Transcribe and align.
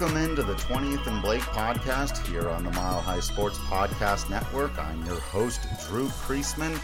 Welcome 0.00 0.18
into 0.18 0.44
the 0.44 0.54
20th 0.54 1.08
and 1.08 1.20
Blake 1.20 1.42
podcast 1.42 2.24
here 2.28 2.48
on 2.48 2.62
the 2.62 2.70
Mile 2.70 3.00
High 3.00 3.18
Sports 3.18 3.58
Podcast 3.58 4.30
Network. 4.30 4.78
I'm 4.78 5.04
your 5.04 5.18
host, 5.18 5.60
Drew 5.88 6.06
Creasman. 6.06 6.78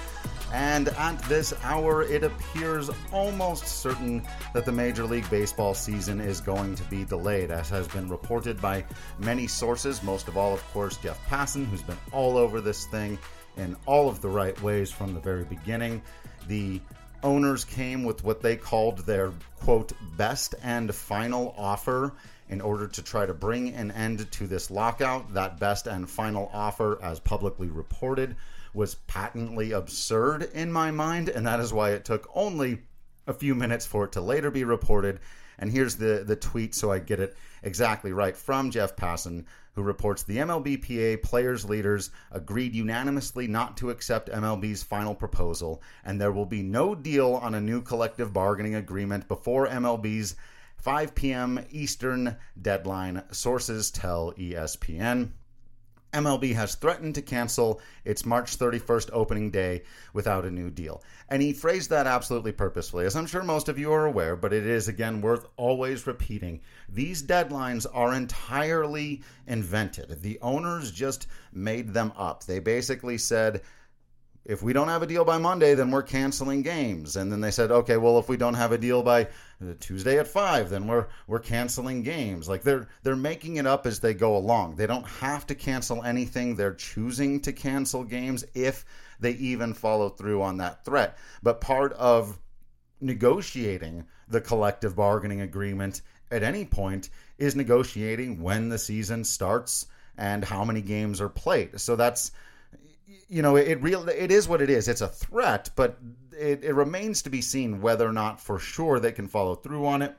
And 0.53 0.89
at 0.89 1.23
this 1.23 1.55
hour, 1.63 2.03
it 2.03 2.25
appears 2.25 2.91
almost 3.13 3.69
certain 3.69 4.27
that 4.53 4.64
the 4.64 4.73
Major 4.73 5.05
League 5.05 5.31
Baseball 5.31 5.75
season 5.75 6.21
is 6.21 6.41
going 6.41 6.75
to 6.75 6.82
be 6.85 7.05
delayed, 7.05 7.53
as 7.53 7.71
has 7.71 7.87
been 7.87 8.09
reported 8.09 8.61
by 8.61 8.85
many 9.21 9.46
sources. 9.46 10.03
Most 10.03 10.27
of 10.27 10.36
all, 10.36 10.53
of 10.53 10.72
course, 10.72 10.96
Jeff 10.96 11.25
Passan, 11.29 11.67
who's 11.67 11.83
been 11.83 11.99
all 12.11 12.36
over 12.36 12.61
this 12.61 12.86
thing 12.86 13.17
in 13.57 13.77
all 13.86 14.08
of 14.08 14.22
the 14.22 14.29
right 14.29 14.61
ways 14.61 14.91
from 14.91 15.14
the 15.14 15.21
very 15.21 15.44
beginning. 15.44 16.03
The 16.49 16.81
owners 17.25 17.64
came 17.64 18.05
with 18.05 18.23
what 18.23 18.43
they 18.43 18.55
called 18.55 18.99
their 19.01 19.33
quote 19.61 19.93
best 20.17 20.55
and 20.63 20.95
final 20.95 21.55
offer 21.59 22.13
in 22.49 22.61
order 22.61 22.87
to 22.87 23.03
try 23.03 23.25
to 23.27 23.35
bring 23.35 23.71
an 23.71 23.91
end 23.91 24.31
to 24.31 24.47
this 24.47 24.71
lockout. 24.71 25.35
That 25.35 25.59
best 25.59 25.87
and 25.87 26.09
final 26.09 26.50
offer, 26.53 27.03
as 27.03 27.19
publicly 27.19 27.69
reported, 27.69 28.37
was 28.75 28.97
patently 29.07 29.73
absurd 29.73 30.50
in 30.53 30.71
my 30.71 30.91
mind, 30.91 31.29
and 31.31 31.47
that 31.47 31.61
is 31.61 31.73
why 31.73 31.91
it 31.91 32.05
took 32.05 32.28
only 32.34 32.83
a 33.27 33.33
few 33.33 33.55
minutes 33.55 33.86
for 33.86 34.05
it 34.05 34.12
to 34.12 34.20
later 34.20 34.50
be 34.50 34.64
reported. 34.64 35.20
And 35.58 35.70
here's 35.70 35.97
the, 35.97 36.25
the 36.27 36.36
tweet 36.36 36.75
so 36.75 36.91
I 36.92 36.98
get 36.98 37.20
it 37.20 37.36
exactly 37.62 38.12
right 38.12 38.36
from 38.36 38.70
Jeff 38.70 38.97
Passan, 38.97 39.44
who 39.75 39.83
reports 39.83 40.22
the 40.22 40.39
MLBPA 40.39 41.22
players' 41.22 41.64
leaders 41.64 42.10
agreed 42.30 42.74
unanimously 42.74 43.47
not 43.47 43.77
to 43.78 43.91
accept 43.91 44.30
MLB's 44.30 44.82
final 44.82 45.14
proposal, 45.14 45.82
and 46.05 46.20
there 46.20 46.32
will 46.32 46.47
be 46.47 46.62
no 46.62 46.94
deal 46.94 47.34
on 47.34 47.55
a 47.55 47.60
new 47.60 47.82
collective 47.82 48.32
bargaining 48.32 48.75
agreement 48.75 49.27
before 49.28 49.66
MLB's 49.66 50.36
5 50.77 51.14
p.m. 51.14 51.64
Eastern 51.70 52.36
deadline, 52.60 53.22
sources 53.30 53.91
tell 53.91 54.32
ESPN. 54.32 55.30
MLB 56.14 56.54
has 56.54 56.76
threatened 56.76 57.16
to 57.16 57.22
cancel 57.22 57.80
its 58.04 58.24
March 58.24 58.58
31st 58.58 59.10
opening 59.12 59.50
day 59.50 59.82
without 60.12 60.44
a 60.44 60.50
new 60.50 60.70
deal. 60.70 61.02
And 61.28 61.42
he 61.42 61.52
phrased 61.52 61.90
that 61.90 62.06
absolutely 62.06 62.52
purposefully, 62.52 63.04
as 63.04 63.16
I'm 63.16 63.26
sure 63.26 63.42
most 63.42 63.68
of 63.68 63.78
you 63.78 63.92
are 63.92 64.06
aware, 64.06 64.36
but 64.36 64.52
it 64.52 64.66
is, 64.66 64.88
again, 64.88 65.20
worth 65.20 65.46
always 65.56 66.06
repeating. 66.06 66.60
These 66.88 67.24
deadlines 67.24 67.86
are 67.92 68.14
entirely 68.14 69.22
invented. 69.46 70.22
The 70.22 70.38
owners 70.40 70.90
just 70.90 71.26
made 71.52 71.92
them 71.92 72.12
up. 72.16 72.44
They 72.44 72.60
basically 72.60 73.18
said, 73.18 73.62
if 74.45 74.62
we 74.62 74.73
don't 74.75 74.89
have 74.89 75.03
a 75.03 75.06
deal 75.06 75.25
by 75.25 75.39
Monday, 75.39 75.75
then 75.75 75.91
we're 75.91 76.03
canceling 76.03 76.62
games. 76.62 77.17
And 77.17 77.33
then 77.33 77.41
they 77.41 77.50
said, 77.50 77.70
okay, 77.70 77.97
well, 77.97 78.19
if 78.19 78.28
we 78.28 78.37
don't 78.37 78.55
have 78.55 78.73
a 78.73 78.78
deal 78.78 79.03
by 79.03 79.23
uh, 79.25 79.75
Tuesday 79.81 80.19
at 80.19 80.27
five, 80.27 80.69
then 80.69 80.87
we're 80.87 81.06
we're 81.27 81.39
canceling 81.39 82.03
games. 82.03 82.48
Like 82.48 82.62
they're 82.62 82.89
they're 83.03 83.17
making 83.17 83.56
it 83.56 83.67
up 83.67 83.87
as 83.87 84.00
they 84.00 84.12
go 84.12 84.37
along. 84.37 84.77
They 84.77 84.87
don't 84.87 85.06
have 85.06 85.47
to 85.47 85.55
cancel 85.55 86.03
anything. 86.03 86.56
They're 86.56 86.75
choosing 86.75 87.41
to 87.41 87.53
cancel 87.53 88.05
games 88.05 88.45
if 88.55 88.84
they 89.19 89.33
even 89.33 89.72
follow 89.72 90.11
through 90.11 90.42
on 90.42 90.59
that 90.59 90.84
threat. 90.84 91.17
But 91.42 91.61
part 91.61 91.92
of 91.95 92.39
negotiating 93.00 94.06
the 94.28 94.41
collective 94.41 94.97
bargaining 94.97 95.41
agreement 95.41 96.03
at 96.31 96.42
any 96.42 96.65
point 96.65 97.09
is 97.39 97.56
negotiating 97.56 98.42
when 98.42 98.69
the 98.69 98.78
season 98.78 99.25
starts 99.25 99.87
and 100.17 100.45
how 100.45 100.65
many 100.65 100.81
games 100.81 101.20
are 101.20 101.28
played. 101.28 101.81
So 101.81 101.97
that's 101.97 102.31
you 103.28 103.42
know, 103.42 103.56
it 103.56 103.83
real 103.83 104.08
it 104.08 104.30
is 104.30 104.48
what 104.48 104.60
it 104.60 104.70
is. 104.70 104.88
It's 104.88 105.00
a 105.00 105.09
threat, 105.09 105.70
but 105.76 105.98
it, 106.32 106.65
it 106.65 106.75
remains 106.75 107.22
to 107.22 107.31
be 107.31 107.41
seen 107.41 107.81
whether 107.81 108.09
or 108.09 108.12
not 108.12 108.41
for 108.41 108.59
sure 108.59 109.00
they 109.00 109.12
can 109.12 109.28
follow 109.28 109.54
through 109.54 109.87
on 109.87 110.03
it. 110.03 110.16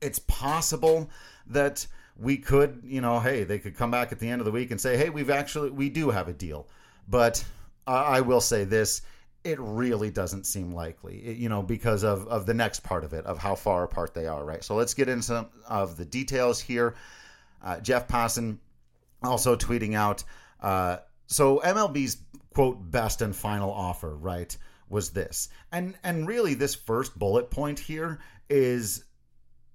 It's 0.00 0.18
possible 0.18 1.10
that 1.48 1.86
we 2.16 2.36
could, 2.36 2.82
you 2.84 3.00
know, 3.00 3.20
hey, 3.20 3.44
they 3.44 3.58
could 3.58 3.76
come 3.76 3.90
back 3.90 4.12
at 4.12 4.18
the 4.18 4.28
end 4.28 4.40
of 4.40 4.44
the 4.44 4.52
week 4.52 4.70
and 4.70 4.80
say, 4.80 4.96
hey, 4.96 5.10
we've 5.10 5.30
actually 5.30 5.70
we 5.70 5.88
do 5.88 6.10
have 6.10 6.28
a 6.28 6.32
deal. 6.32 6.68
But 7.08 7.44
I 7.86 8.20
will 8.20 8.40
say 8.40 8.64
this: 8.64 9.02
it 9.42 9.58
really 9.60 10.10
doesn't 10.10 10.44
seem 10.46 10.72
likely, 10.72 11.16
it, 11.16 11.36
you 11.36 11.48
know, 11.48 11.62
because 11.62 12.04
of 12.04 12.26
of 12.28 12.46
the 12.46 12.54
next 12.54 12.80
part 12.80 13.04
of 13.04 13.12
it, 13.12 13.26
of 13.26 13.38
how 13.38 13.54
far 13.54 13.84
apart 13.84 14.14
they 14.14 14.26
are, 14.26 14.44
right? 14.44 14.64
So 14.64 14.74
let's 14.74 14.94
get 14.94 15.08
into 15.08 15.22
some 15.22 15.48
of 15.68 15.96
the 15.96 16.04
details 16.04 16.60
here. 16.60 16.94
Uh, 17.62 17.80
Jeff 17.80 18.08
Passan 18.08 18.58
also 19.22 19.56
tweeting 19.56 19.94
out. 19.94 20.24
Uh, 20.60 20.98
so 21.34 21.58
MLB's 21.64 22.18
quote 22.54 22.92
best 22.92 23.20
and 23.20 23.34
final 23.34 23.72
offer, 23.72 24.14
right, 24.14 24.56
was 24.88 25.10
this. 25.10 25.48
And 25.72 25.96
and 26.04 26.28
really 26.28 26.54
this 26.54 26.76
first 26.76 27.18
bullet 27.18 27.50
point 27.50 27.80
here 27.80 28.20
is 28.48 29.02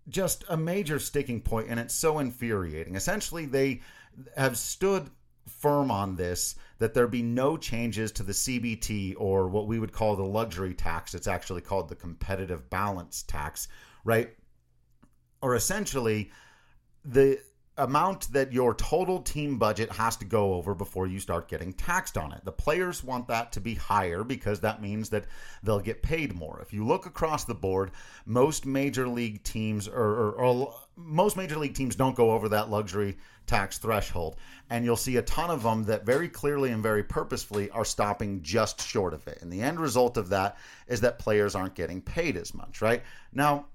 just 0.07 0.45
a 0.47 0.55
major 0.55 0.99
sticking 0.99 1.41
point 1.41 1.67
and 1.69 1.77
it's 1.77 1.93
so 1.93 2.19
infuriating. 2.19 2.95
Essentially 2.95 3.45
they 3.45 3.81
have 4.37 4.57
stood 4.57 5.09
firm 5.47 5.91
on 5.91 6.15
this 6.15 6.55
that 6.77 6.93
there 6.93 7.07
be 7.07 7.23
no 7.23 7.57
changes 7.57 8.13
to 8.13 8.23
the 8.23 8.31
CBT 8.31 9.15
or 9.17 9.49
what 9.49 9.67
we 9.67 9.79
would 9.79 9.91
call 9.91 10.15
the 10.15 10.23
luxury 10.23 10.73
tax. 10.73 11.13
It's 11.13 11.27
actually 11.27 11.61
called 11.61 11.89
the 11.89 11.95
competitive 11.95 12.69
balance 12.69 13.23
tax, 13.23 13.67
right? 14.05 14.29
Or 15.41 15.55
essentially 15.55 16.31
the 17.03 17.41
amount 17.79 18.31
that 18.33 18.53
your 18.53 18.73
total 18.73 19.21
team 19.21 19.57
budget 19.57 19.91
has 19.91 20.15
to 20.17 20.25
go 20.25 20.53
over 20.53 20.75
before 20.75 21.07
you 21.07 21.19
start 21.19 21.47
getting 21.47 21.73
taxed 21.73 22.17
on 22.17 22.31
it. 22.31 22.43
The 22.43 22.51
players 22.51 23.03
want 23.03 23.27
that 23.27 23.51
to 23.53 23.61
be 23.61 23.75
higher 23.75 24.23
because 24.23 24.59
that 24.59 24.81
means 24.81 25.09
that 25.09 25.25
they'll 25.63 25.79
get 25.79 26.03
paid 26.03 26.35
more. 26.35 26.59
If 26.61 26.73
you 26.73 26.85
look 26.85 27.05
across 27.05 27.45
the 27.45 27.55
board, 27.55 27.91
most 28.25 28.65
major 28.65 29.07
league 29.07 29.43
teams 29.43 29.87
or, 29.87 29.93
or, 29.95 30.31
or 30.33 30.73
most 30.95 31.37
major 31.37 31.57
league 31.57 31.73
teams 31.73 31.95
don't 31.95 32.15
go 32.15 32.31
over 32.31 32.49
that 32.49 32.69
luxury 32.69 33.17
tax 33.47 33.77
threshold. 33.77 34.35
And 34.69 34.85
you'll 34.85 34.95
see 34.95 35.17
a 35.17 35.21
ton 35.23 35.49
of 35.49 35.63
them 35.63 35.85
that 35.85 36.05
very 36.05 36.29
clearly 36.29 36.71
and 36.71 36.83
very 36.83 37.03
purposefully 37.03 37.69
are 37.71 37.85
stopping 37.85 38.41
just 38.43 38.85
short 38.85 39.13
of 39.13 39.27
it. 39.27 39.39
And 39.41 39.51
the 39.51 39.61
end 39.61 39.79
result 39.79 40.17
of 40.17 40.29
that 40.29 40.57
is 40.87 41.01
that 41.01 41.19
players 41.19 41.55
aren't 41.55 41.75
getting 41.75 42.01
paid 42.01 42.37
as 42.37 42.53
much, 42.53 42.81
right? 42.81 43.01
Now, 43.33 43.65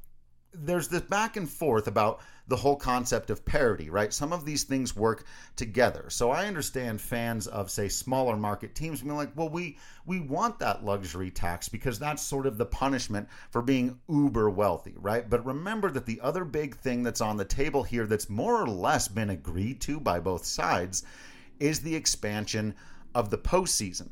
there's 0.54 0.88
this 0.88 1.03
back 1.03 1.37
and 1.37 1.48
forth 1.48 1.87
about 1.87 2.20
the 2.47 2.56
whole 2.56 2.76
concept 2.76 3.31
of 3.31 3.44
parity, 3.44 3.88
right? 3.88 4.12
Some 4.12 4.32
of 4.32 4.44
these 4.44 4.65
things 4.65 4.94
work 4.94 5.25
together. 5.56 6.10
So 6.10 6.31
I 6.31 6.47
understand 6.47 7.00
fans 7.00 7.47
of 7.47 7.70
say 7.70 7.88
smaller 7.88 8.37
market 8.37 8.75
teams 8.75 9.00
being 9.00 9.16
like, 9.16 9.32
well, 9.34 9.48
we 9.48 9.78
we 10.04 10.20
want 10.20 10.59
that 10.59 10.84
luxury 10.84 11.31
tax 11.31 11.69
because 11.69 11.98
that's 11.98 12.22
sort 12.22 12.47
of 12.47 12.59
the 12.59 12.66
punishment 12.66 13.28
for 13.50 13.62
being 13.62 13.98
uber 14.09 14.50
wealthy, 14.50 14.94
right? 14.97 15.28
But 15.28 15.47
remember 15.47 15.91
that 15.91 16.06
the 16.06 16.20
other 16.20 16.44
big 16.44 16.76
thing 16.76 17.03
that's 17.03 17.22
on 17.22 17.37
the 17.37 17.44
table 17.44 17.82
here 17.82 18.06
that's 18.06 18.28
more 18.28 18.60
or 18.60 18.66
less 18.66 19.09
been 19.09 19.31
agreed 19.31 19.81
to 19.82 19.98
by 19.98 20.20
both 20.20 20.44
sides 20.44 21.04
is 21.59 21.81
the 21.81 21.97
expansion 21.97 22.75
of 23.14 23.31
the 23.31 23.38
postseason. 23.38 24.10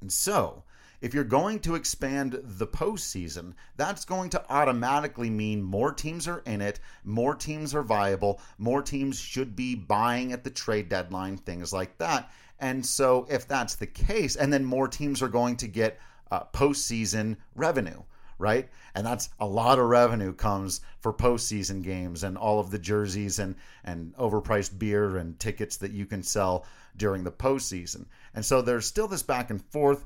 And 0.00 0.12
so, 0.12 0.64
if 1.00 1.14
you're 1.14 1.24
going 1.24 1.60
to 1.60 1.76
expand 1.76 2.40
the 2.42 2.66
postseason, 2.66 3.54
that's 3.76 4.04
going 4.04 4.30
to 4.30 4.44
automatically 4.50 5.30
mean 5.30 5.62
more 5.62 5.92
teams 5.92 6.26
are 6.26 6.42
in 6.46 6.60
it, 6.60 6.80
more 7.04 7.34
teams 7.34 7.74
are 7.74 7.82
viable, 7.82 8.40
more 8.58 8.82
teams 8.82 9.18
should 9.18 9.54
be 9.54 9.74
buying 9.74 10.32
at 10.32 10.44
the 10.44 10.50
trade 10.50 10.88
deadline, 10.88 11.36
things 11.36 11.72
like 11.72 11.96
that. 11.98 12.30
And 12.58 12.84
so, 12.84 13.26
if 13.30 13.46
that's 13.46 13.76
the 13.76 13.86
case, 13.86 14.34
and 14.34 14.52
then 14.52 14.64
more 14.64 14.88
teams 14.88 15.22
are 15.22 15.28
going 15.28 15.56
to 15.58 15.68
get 15.68 16.00
uh, 16.30 16.44
postseason 16.52 17.36
revenue, 17.54 18.02
right? 18.38 18.68
And 18.94 19.06
that's 19.06 19.30
a 19.38 19.46
lot 19.46 19.78
of 19.78 19.86
revenue 19.86 20.32
comes 20.32 20.80
for 21.00 21.12
postseason 21.12 21.82
games 21.82 22.24
and 22.24 22.36
all 22.36 22.58
of 22.58 22.70
the 22.70 22.78
jerseys 22.78 23.38
and 23.38 23.54
and 23.84 24.14
overpriced 24.16 24.78
beer 24.78 25.16
and 25.16 25.38
tickets 25.38 25.76
that 25.76 25.92
you 25.92 26.06
can 26.06 26.24
sell 26.24 26.66
during 26.96 27.22
the 27.22 27.30
postseason. 27.30 28.06
And 28.34 28.44
so 28.44 28.60
there's 28.60 28.86
still 28.86 29.08
this 29.08 29.22
back 29.22 29.50
and 29.50 29.64
forth 29.66 30.04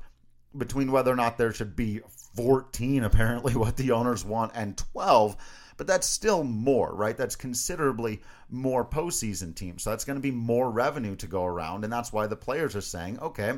between 0.57 0.91
whether 0.91 1.11
or 1.11 1.15
not 1.15 1.37
there 1.37 1.53
should 1.53 1.75
be 1.75 2.01
14, 2.35 3.03
apparently, 3.03 3.55
what 3.55 3.77
the 3.77 3.91
owners 3.91 4.25
want, 4.25 4.51
and 4.55 4.77
12. 4.77 5.35
But 5.75 5.87
that's 5.87 6.07
still 6.07 6.43
more, 6.43 6.93
right? 6.93 7.17
That's 7.17 7.35
considerably 7.35 8.21
more 8.49 8.85
postseason 8.85 9.55
teams. 9.55 9.83
So 9.83 9.89
that's 9.89 10.05
going 10.05 10.17
to 10.17 10.21
be 10.21 10.31
more 10.31 10.69
revenue 10.69 11.15
to 11.15 11.27
go 11.27 11.45
around. 11.45 11.83
And 11.83 11.91
that's 11.91 12.13
why 12.13 12.27
the 12.27 12.35
players 12.35 12.75
are 12.75 12.81
saying, 12.81 13.19
okay, 13.19 13.53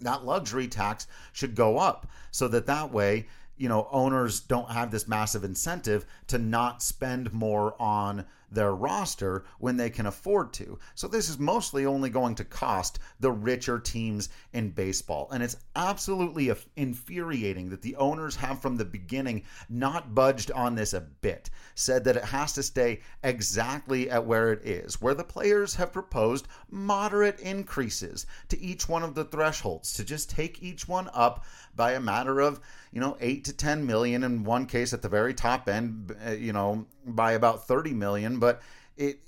that 0.00 0.24
luxury 0.24 0.68
tax 0.68 1.06
should 1.32 1.54
go 1.54 1.78
up 1.78 2.08
so 2.30 2.48
that 2.48 2.66
that 2.66 2.92
way 2.92 3.26
you 3.56 3.68
know 3.68 3.88
owners 3.90 4.40
don't 4.40 4.70
have 4.70 4.90
this 4.90 5.08
massive 5.08 5.44
incentive 5.44 6.04
to 6.26 6.38
not 6.38 6.82
spend 6.82 7.32
more 7.32 7.74
on 7.80 8.24
their 8.50 8.74
roster 8.74 9.44
when 9.58 9.76
they 9.76 9.90
can 9.90 10.06
afford 10.06 10.52
to. 10.54 10.78
So 10.94 11.08
this 11.08 11.28
is 11.28 11.38
mostly 11.38 11.86
only 11.86 12.10
going 12.10 12.34
to 12.36 12.44
cost 12.44 12.98
the 13.20 13.30
richer 13.30 13.78
teams 13.78 14.28
in 14.52 14.70
baseball. 14.70 15.28
And 15.32 15.42
it's 15.42 15.56
absolutely 15.74 16.52
infuriating 16.76 17.70
that 17.70 17.82
the 17.82 17.96
owners 17.96 18.36
have 18.36 18.60
from 18.60 18.76
the 18.76 18.84
beginning 18.84 19.42
not 19.68 20.14
budged 20.14 20.50
on 20.52 20.74
this 20.74 20.92
a 20.92 21.00
bit. 21.00 21.50
Said 21.74 22.04
that 22.04 22.16
it 22.16 22.24
has 22.24 22.52
to 22.54 22.62
stay 22.62 23.00
exactly 23.22 24.10
at 24.10 24.24
where 24.24 24.52
it 24.52 24.66
is, 24.66 25.00
where 25.00 25.14
the 25.14 25.24
players 25.24 25.74
have 25.74 25.92
proposed 25.92 26.48
moderate 26.70 27.40
increases 27.40 28.26
to 28.48 28.60
each 28.60 28.88
one 28.88 29.02
of 29.02 29.14
the 29.14 29.24
thresholds 29.24 29.92
to 29.94 30.04
just 30.04 30.30
take 30.30 30.62
each 30.62 30.88
one 30.88 31.10
up 31.12 31.44
by 31.74 31.92
a 31.92 32.00
matter 32.00 32.40
of 32.40 32.60
you 32.96 33.00
know, 33.02 33.14
eight 33.20 33.44
to 33.44 33.52
10 33.52 33.84
million 33.84 34.24
in 34.24 34.42
one 34.42 34.64
case 34.64 34.94
at 34.94 35.02
the 35.02 35.08
very 35.10 35.34
top 35.34 35.68
end, 35.68 36.16
uh, 36.26 36.30
you 36.30 36.50
know, 36.50 36.86
by 37.04 37.32
about 37.32 37.68
30 37.68 37.92
million. 37.92 38.35
But 38.38 38.62
it 38.96 39.20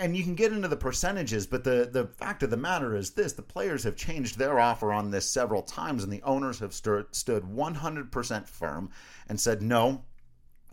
and 0.00 0.16
you 0.16 0.24
can 0.24 0.34
get 0.34 0.52
into 0.52 0.68
the 0.68 0.76
percentages, 0.76 1.46
but 1.46 1.64
the 1.64 1.88
the 1.90 2.06
fact 2.06 2.42
of 2.42 2.50
the 2.50 2.56
matter 2.56 2.96
is 2.96 3.10
this: 3.10 3.32
the 3.32 3.42
players 3.42 3.84
have 3.84 3.96
changed 3.96 4.38
their 4.38 4.58
offer 4.58 4.92
on 4.92 5.10
this 5.10 5.30
several 5.30 5.62
times, 5.62 6.02
and 6.02 6.12
the 6.12 6.22
owners 6.22 6.58
have 6.58 6.74
stood 6.74 7.06
stood 7.14 7.44
100% 7.44 8.48
firm 8.48 8.90
and 9.28 9.40
said 9.40 9.62
no. 9.62 10.04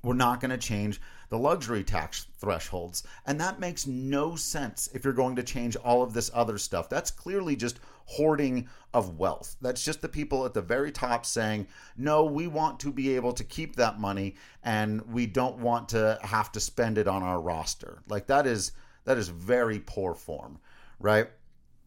We're 0.04 0.14
not 0.14 0.42
going 0.42 0.52
to 0.52 0.58
change 0.58 1.00
the 1.30 1.38
luxury 1.40 1.84
tax 1.84 2.28
thresholds. 2.38 3.04
And 3.26 3.40
that 3.40 3.60
makes 3.60 3.88
no 3.88 4.36
sense 4.36 4.90
if 4.94 5.04
you're 5.04 5.14
going 5.14 5.38
to 5.38 5.44
change 5.44 5.76
all 5.78 6.04
of 6.04 6.14
this 6.14 6.30
other 6.34 6.58
stuff. 6.58 6.90
That's 6.90 7.10
clearly 7.10 7.56
just 7.56 7.80
hoarding 8.06 8.68
of 8.94 9.18
wealth. 9.18 9.56
That's 9.62 9.84
just 9.84 10.02
the 10.02 10.10
people 10.10 10.46
at 10.46 10.54
the 10.54 10.62
very 10.62 10.92
top 10.92 11.26
saying, 11.26 11.68
no, 11.98 12.26
we 12.26 12.48
want 12.48 12.80
to 12.82 12.92
be 12.92 13.16
able 13.16 13.34
to 13.34 13.44
keep 13.44 13.78
that 13.78 14.00
money 14.00 14.36
and 14.62 15.02
we 15.14 15.26
don't 15.26 15.58
want 15.60 15.90
to 15.90 16.20
have 16.22 16.52
to 16.52 16.60
spend 16.60 16.98
it 16.98 17.08
on 17.08 17.24
our 17.24 17.40
roster. 17.40 18.04
Like 18.08 18.28
that 18.28 18.46
is 18.46 18.74
that 19.06 19.18
is 19.18 19.30
very 19.30 19.80
poor 19.80 20.14
form, 20.14 20.60
right? 21.00 21.30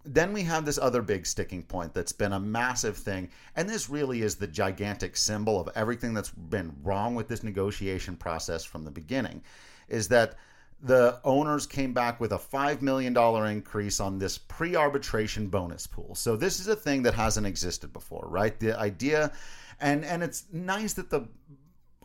Then 0.06 0.32
we 0.32 0.42
have 0.42 0.64
this 0.64 0.78
other 0.78 1.02
big 1.02 1.26
sticking 1.26 1.62
point 1.62 1.94
that's 1.94 2.12
been 2.12 2.32
a 2.32 2.40
massive 2.40 2.96
thing. 2.96 3.30
And 3.54 3.68
this 3.68 3.90
really 3.90 4.22
is 4.22 4.36
the 4.36 4.46
gigantic 4.46 5.16
symbol 5.16 5.60
of 5.60 5.68
everything 5.74 6.14
that's 6.14 6.30
been 6.30 6.74
wrong 6.82 7.14
with 7.14 7.28
this 7.28 7.42
negotiation 7.42 8.16
process 8.16 8.64
from 8.64 8.84
the 8.84 8.90
beginning 8.90 9.42
is 9.88 10.08
that 10.08 10.36
the 10.82 11.18
owners 11.24 11.66
came 11.66 11.92
back 11.92 12.20
with 12.20 12.32
a 12.32 12.38
$5 12.38 12.82
million 12.82 13.16
increase 13.16 13.98
on 13.98 14.18
this 14.18 14.36
pre 14.36 14.76
arbitration 14.76 15.48
bonus 15.48 15.86
pool. 15.86 16.14
So, 16.14 16.36
this 16.36 16.60
is 16.60 16.68
a 16.68 16.76
thing 16.76 17.02
that 17.04 17.14
hasn't 17.14 17.46
existed 17.46 17.92
before, 17.92 18.26
right? 18.28 18.58
The 18.58 18.78
idea, 18.78 19.32
and, 19.80 20.04
and 20.04 20.22
it's 20.22 20.44
nice 20.52 20.92
that 20.94 21.10
the 21.10 21.28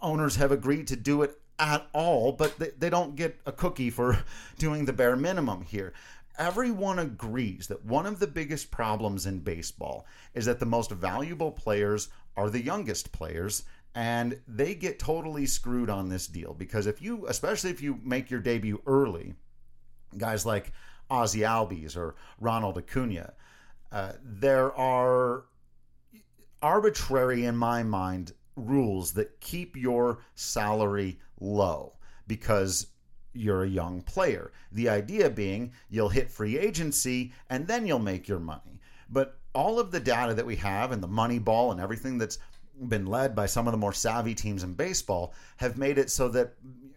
owners 0.01 0.37
have 0.37 0.51
agreed 0.51 0.87
to 0.87 0.95
do 0.95 1.21
it 1.21 1.37
at 1.59 1.85
all, 1.93 2.31
but 2.31 2.57
they, 2.57 2.69
they 2.77 2.89
don't 2.89 3.15
get 3.15 3.39
a 3.45 3.51
cookie 3.51 3.89
for 3.89 4.23
doing 4.57 4.85
the 4.85 4.93
bare 4.93 5.15
minimum 5.15 5.61
here. 5.63 5.93
Everyone 6.37 6.99
agrees 6.99 7.67
that 7.67 7.85
one 7.85 8.05
of 8.05 8.19
the 8.19 8.27
biggest 8.27 8.71
problems 8.71 9.25
in 9.25 9.39
baseball 9.39 10.05
is 10.33 10.45
that 10.45 10.59
the 10.59 10.65
most 10.65 10.91
valuable 10.91 11.51
players 11.51 12.09
are 12.37 12.49
the 12.49 12.63
youngest 12.63 13.11
players 13.11 13.63
and 13.93 14.39
they 14.47 14.73
get 14.73 14.99
totally 14.99 15.45
screwed 15.45 15.89
on 15.89 16.07
this 16.07 16.27
deal 16.27 16.53
because 16.53 16.87
if 16.87 17.01
you 17.01 17.25
especially 17.27 17.69
if 17.69 17.81
you 17.81 17.99
make 18.03 18.31
your 18.31 18.39
debut 18.39 18.81
early 18.85 19.33
guys 20.17 20.45
like 20.45 20.71
Ozzie 21.09 21.41
Albies 21.41 21.97
or 21.97 22.15
Ronald 22.39 22.77
Acuna 22.77 23.33
uh, 23.91 24.13
there 24.23 24.73
are 24.75 25.43
arbitrary 26.61 27.45
in 27.45 27.57
my 27.57 27.83
mind 27.83 28.31
rules 28.55 29.13
that 29.13 29.41
keep 29.41 29.75
your 29.75 30.19
salary 30.35 31.19
low 31.39 31.93
because 32.27 32.87
you're 33.33 33.63
a 33.63 33.69
young 33.69 34.01
player. 34.01 34.51
The 34.71 34.89
idea 34.89 35.29
being 35.29 35.71
you'll 35.89 36.09
hit 36.09 36.31
free 36.31 36.57
agency 36.57 37.33
and 37.49 37.67
then 37.67 37.85
you'll 37.85 37.99
make 37.99 38.27
your 38.27 38.39
money. 38.39 38.79
But 39.09 39.37
all 39.53 39.79
of 39.79 39.91
the 39.91 39.99
data 39.99 40.33
that 40.33 40.45
we 40.45 40.55
have 40.57 40.91
and 40.91 41.03
the 41.03 41.07
money 41.07 41.39
ball 41.39 41.71
and 41.71 41.81
everything 41.81 42.17
that's 42.17 42.39
been 42.87 43.05
led 43.05 43.35
by 43.35 43.45
some 43.45 43.67
of 43.67 43.71
the 43.71 43.77
more 43.77 43.93
savvy 43.93 44.33
teams 44.33 44.63
in 44.63 44.73
baseball 44.73 45.33
have 45.57 45.77
made 45.77 45.97
it 45.97 46.09
so 46.09 46.29
that 46.29 46.53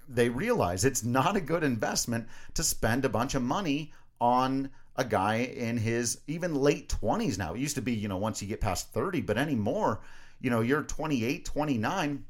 they 0.09 0.29
realize 0.29 0.85
it's 0.85 1.05
not 1.05 1.37
a 1.37 1.41
good 1.41 1.65
investment 1.65 2.27
to 2.55 2.63
spend 2.63 3.05
a 3.05 3.09
bunch 3.09 3.35
of 3.35 3.43
money 3.43 3.93
on 4.21 4.71
a 4.97 5.05
guy 5.05 5.37
in 5.37 5.77
his 5.77 6.21
even 6.27 6.55
late 6.55 6.89
20s 6.89 7.37
now. 7.37 7.55
It 7.55 7.61
used 7.61 7.75
to 7.75 7.83
be, 7.83 7.93
you 7.93 8.09
know, 8.09 8.17
once 8.17 8.41
you 8.41 8.49
get 8.49 8.61
past 8.61 8.93
30, 8.93 9.23
but 9.23 9.37
anymore, 9.37 10.01
you 10.41 10.51
know, 10.51 10.61
you're 10.61 10.83
28, 10.83 11.45
29 11.45 12.25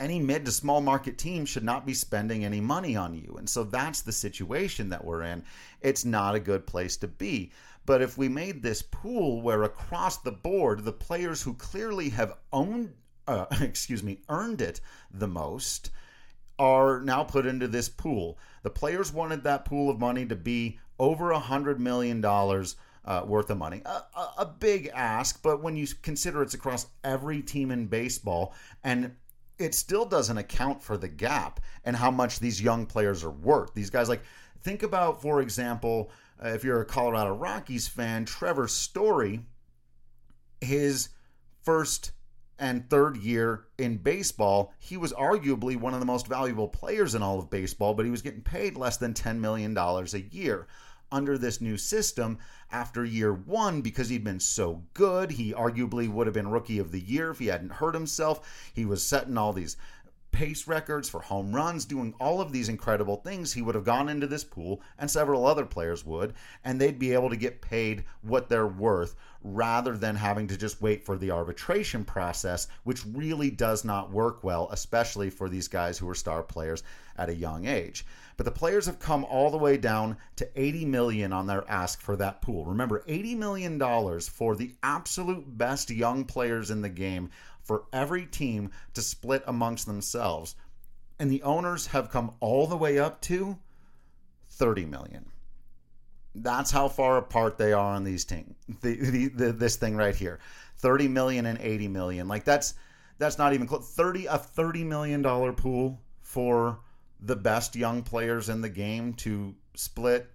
any 0.00 0.18
mid 0.18 0.44
to 0.46 0.52
small 0.52 0.80
market 0.80 1.18
team 1.18 1.44
should 1.44 1.62
not 1.62 1.86
be 1.86 1.94
spending 1.94 2.44
any 2.44 2.60
money 2.60 2.96
on 2.96 3.14
you. 3.14 3.36
And 3.38 3.48
so 3.48 3.62
that's 3.62 4.00
the 4.00 4.12
situation 4.12 4.88
that 4.88 5.04
we're 5.04 5.22
in. 5.22 5.44
It's 5.80 6.04
not 6.04 6.34
a 6.34 6.40
good 6.40 6.66
place 6.66 6.96
to 6.98 7.08
be. 7.08 7.52
But 7.86 8.02
if 8.02 8.18
we 8.18 8.28
made 8.28 8.62
this 8.62 8.82
pool 8.82 9.42
where 9.42 9.62
across 9.62 10.18
the 10.18 10.32
board, 10.32 10.84
the 10.84 10.92
players 10.92 11.42
who 11.42 11.54
clearly 11.54 12.08
have 12.10 12.36
owned, 12.52 12.94
uh, 13.26 13.46
excuse 13.60 14.02
me, 14.02 14.20
earned 14.28 14.60
it 14.60 14.80
the 15.12 15.28
most 15.28 15.90
are 16.58 17.00
now 17.00 17.24
put 17.24 17.46
into 17.46 17.66
this 17.66 17.88
pool. 17.88 18.38
The 18.62 18.70
players 18.70 19.12
wanted 19.12 19.44
that 19.44 19.64
pool 19.64 19.88
of 19.88 19.98
money 19.98 20.26
to 20.26 20.36
be 20.36 20.78
over 20.98 21.30
a 21.30 21.38
hundred 21.38 21.80
million 21.80 22.20
dollars. 22.20 22.76
Uh, 23.02 23.24
worth 23.26 23.48
of 23.48 23.56
money. 23.56 23.80
A, 23.86 23.88
a, 23.88 24.32
a, 24.40 24.46
big 24.46 24.90
ask, 24.94 25.42
but 25.42 25.62
when 25.62 25.74
you 25.74 25.86
consider 26.02 26.42
it's 26.42 26.52
across 26.52 26.86
every 27.02 27.40
team 27.40 27.70
in 27.70 27.86
baseball, 27.86 28.54
and 28.84 29.16
it 29.60 29.74
still 29.74 30.06
doesn't 30.06 30.38
account 30.38 30.82
for 30.82 30.96
the 30.96 31.08
gap 31.08 31.60
and 31.84 31.94
how 31.94 32.10
much 32.10 32.40
these 32.40 32.60
young 32.60 32.86
players 32.86 33.22
are 33.22 33.30
worth. 33.30 33.74
These 33.74 33.90
guys, 33.90 34.08
like, 34.08 34.22
think 34.62 34.82
about, 34.82 35.20
for 35.20 35.42
example, 35.42 36.10
uh, 36.42 36.48
if 36.48 36.64
you're 36.64 36.80
a 36.80 36.86
Colorado 36.86 37.34
Rockies 37.34 37.86
fan, 37.86 38.24
Trevor 38.24 38.66
Story, 38.68 39.44
his 40.60 41.10
first 41.62 42.12
and 42.58 42.88
third 42.88 43.18
year 43.18 43.66
in 43.78 43.98
baseball, 43.98 44.72
he 44.78 44.96
was 44.96 45.12
arguably 45.12 45.76
one 45.76 45.92
of 45.92 46.00
the 46.00 46.06
most 46.06 46.26
valuable 46.26 46.68
players 46.68 47.14
in 47.14 47.22
all 47.22 47.38
of 47.38 47.50
baseball, 47.50 47.94
but 47.94 48.04
he 48.04 48.10
was 48.10 48.22
getting 48.22 48.42
paid 48.42 48.76
less 48.76 48.96
than 48.96 49.12
$10 49.12 49.38
million 49.38 49.76
a 49.76 50.18
year 50.30 50.66
under 51.12 51.36
this 51.36 51.60
new 51.60 51.76
system 51.76 52.38
after 52.70 53.04
year 53.04 53.32
one 53.32 53.80
because 53.80 54.08
he'd 54.08 54.24
been 54.24 54.40
so 54.40 54.82
good. 54.94 55.32
He 55.32 55.52
arguably 55.52 56.08
would 56.08 56.26
have 56.26 56.34
been 56.34 56.50
rookie 56.50 56.78
of 56.78 56.92
the 56.92 57.00
year 57.00 57.30
if 57.30 57.38
he 57.38 57.46
hadn't 57.46 57.72
hurt 57.72 57.94
himself. 57.94 58.70
He 58.72 58.84
was 58.84 59.04
setting 59.04 59.36
all 59.36 59.52
these 59.52 59.76
pace 60.40 60.66
records 60.66 61.06
for 61.06 61.20
home 61.20 61.54
runs, 61.54 61.84
doing 61.84 62.14
all 62.18 62.40
of 62.40 62.50
these 62.50 62.70
incredible 62.70 63.16
things, 63.16 63.52
he 63.52 63.60
would 63.60 63.74
have 63.74 63.84
gone 63.84 64.08
into 64.08 64.26
this 64.26 64.42
pool, 64.42 64.80
and 64.98 65.10
several 65.10 65.44
other 65.44 65.66
players 65.66 66.02
would, 66.06 66.32
and 66.64 66.80
they'd 66.80 66.98
be 66.98 67.12
able 67.12 67.28
to 67.28 67.36
get 67.36 67.60
paid 67.60 68.02
what 68.22 68.48
they're 68.48 68.66
worth 68.66 69.16
rather 69.42 69.98
than 69.98 70.16
having 70.16 70.46
to 70.46 70.56
just 70.56 70.80
wait 70.80 71.04
for 71.04 71.18
the 71.18 71.30
arbitration 71.30 72.06
process, 72.06 72.68
which 72.84 73.04
really 73.04 73.50
does 73.50 73.84
not 73.84 74.10
work 74.10 74.42
well, 74.42 74.66
especially 74.72 75.28
for 75.28 75.50
these 75.50 75.68
guys 75.68 75.98
who 75.98 76.08
are 76.08 76.14
star 76.14 76.42
players 76.42 76.82
at 77.18 77.28
a 77.28 77.34
young 77.34 77.66
age. 77.66 78.06
But 78.38 78.44
the 78.44 78.50
players 78.50 78.86
have 78.86 78.98
come 78.98 79.26
all 79.26 79.50
the 79.50 79.58
way 79.58 79.76
down 79.76 80.16
to 80.36 80.48
80 80.58 80.86
million 80.86 81.30
on 81.34 81.46
their 81.46 81.70
ask 81.70 82.00
for 82.00 82.16
that 82.16 82.40
pool. 82.40 82.64
Remember, 82.64 83.04
80 83.06 83.34
million 83.34 83.76
dollars 83.76 84.26
for 84.26 84.56
the 84.56 84.74
absolute 84.82 85.58
best 85.58 85.90
young 85.90 86.24
players 86.24 86.70
in 86.70 86.80
the 86.80 86.88
game 86.88 87.28
for 87.70 87.84
every 87.92 88.26
team 88.26 88.68
to 88.92 89.00
split 89.00 89.44
amongst 89.46 89.86
themselves. 89.86 90.56
And 91.20 91.30
the 91.30 91.44
owners 91.44 91.86
have 91.86 92.10
come 92.10 92.32
all 92.40 92.66
the 92.66 92.76
way 92.76 92.98
up 92.98 93.20
to 93.22 93.56
30 94.48 94.86
million. 94.86 95.26
That's 96.34 96.72
how 96.72 96.88
far 96.88 97.16
apart 97.16 97.58
they 97.58 97.72
are 97.72 97.94
on 97.94 98.02
these 98.02 98.24
teams. 98.24 98.56
The, 98.80 98.96
the, 98.96 99.28
the, 99.28 99.52
this 99.52 99.76
thing 99.76 99.94
right 99.94 100.16
here, 100.16 100.40
30 100.78 101.06
million 101.06 101.46
and 101.46 101.60
80 101.60 101.86
million. 101.86 102.26
Like 102.26 102.42
that's 102.42 102.74
that's 103.18 103.38
not 103.38 103.52
even 103.52 103.68
close. 103.68 103.88
30 103.94 104.26
a 104.26 104.36
30 104.36 104.82
million 104.82 105.22
dollar 105.22 105.52
pool 105.52 106.00
for 106.22 106.80
the 107.20 107.36
best 107.36 107.76
young 107.76 108.02
players 108.02 108.48
in 108.48 108.62
the 108.62 108.68
game 108.68 109.14
to 109.14 109.54
split 109.76 110.28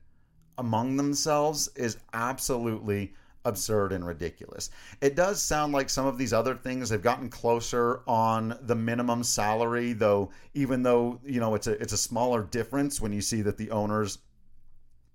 among 0.57 0.95
themselves 0.95 1.67
is 1.75 1.97
absolutely 2.13 3.13
absurd 3.45 3.93
and 3.93 4.05
ridiculous. 4.05 4.69
It 5.01 5.15
does 5.15 5.41
sound 5.41 5.73
like 5.73 5.89
some 5.89 6.05
of 6.05 6.17
these 6.17 6.33
other 6.33 6.55
things 6.55 6.89
have 6.89 7.01
gotten 7.01 7.29
closer 7.29 8.01
on 8.07 8.57
the 8.61 8.75
minimum 8.75 9.23
salary 9.23 9.93
though 9.93 10.31
even 10.53 10.83
though, 10.83 11.19
you 11.23 11.39
know, 11.39 11.55
it's 11.55 11.67
a 11.67 11.81
it's 11.81 11.93
a 11.93 11.97
smaller 11.97 12.43
difference 12.43 12.99
when 12.99 13.13
you 13.13 13.21
see 13.21 13.41
that 13.43 13.57
the 13.57 13.71
owners 13.71 14.17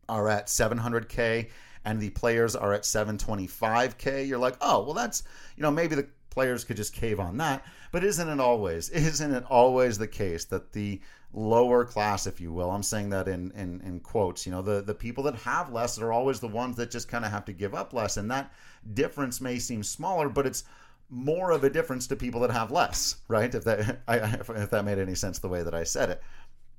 are 0.08 0.28
at 0.28 0.46
700k 0.46 1.50
and 1.84 2.00
the 2.00 2.10
players 2.10 2.54
are 2.56 2.72
at 2.74 2.82
725k, 2.82 4.26
you're 4.26 4.38
like, 4.38 4.56
"Oh, 4.60 4.84
well 4.84 4.94
that's, 4.94 5.22
you 5.56 5.62
know, 5.62 5.70
maybe 5.70 5.94
the 5.94 6.08
players 6.30 6.64
could 6.64 6.76
just 6.76 6.92
cave 6.92 7.18
on 7.20 7.38
that." 7.38 7.64
But 7.92 8.04
isn't 8.04 8.28
it 8.28 8.40
always 8.40 8.88
isn't 8.90 9.34
it 9.34 9.44
always 9.48 9.98
the 9.98 10.08
case 10.08 10.44
that 10.46 10.72
the 10.72 11.00
lower 11.32 11.84
class, 11.84 12.26
if 12.26 12.40
you 12.40 12.52
will. 12.52 12.70
I'm 12.70 12.82
saying 12.82 13.10
that 13.10 13.28
in, 13.28 13.52
in, 13.52 13.80
in 13.82 14.00
quotes. 14.00 14.46
You 14.46 14.52
know, 14.52 14.62
the, 14.62 14.82
the 14.82 14.94
people 14.94 15.24
that 15.24 15.36
have 15.36 15.72
less 15.72 15.98
are 15.98 16.12
always 16.12 16.40
the 16.40 16.48
ones 16.48 16.76
that 16.76 16.90
just 16.90 17.08
kind 17.08 17.24
of 17.24 17.30
have 17.30 17.44
to 17.46 17.52
give 17.52 17.74
up 17.74 17.92
less. 17.92 18.16
And 18.16 18.30
that 18.30 18.52
difference 18.94 19.40
may 19.40 19.58
seem 19.58 19.82
smaller, 19.82 20.28
but 20.28 20.46
it's 20.46 20.64
more 21.10 21.50
of 21.50 21.64
a 21.64 21.70
difference 21.70 22.06
to 22.06 22.16
people 22.16 22.40
that 22.40 22.50
have 22.50 22.70
less, 22.70 23.16
right? 23.28 23.52
If 23.54 23.64
that 23.64 24.00
I, 24.08 24.16
if 24.18 24.70
that 24.70 24.84
made 24.84 24.98
any 24.98 25.14
sense 25.14 25.38
the 25.38 25.48
way 25.48 25.62
that 25.62 25.74
I 25.74 25.84
said 25.84 26.10
it, 26.10 26.22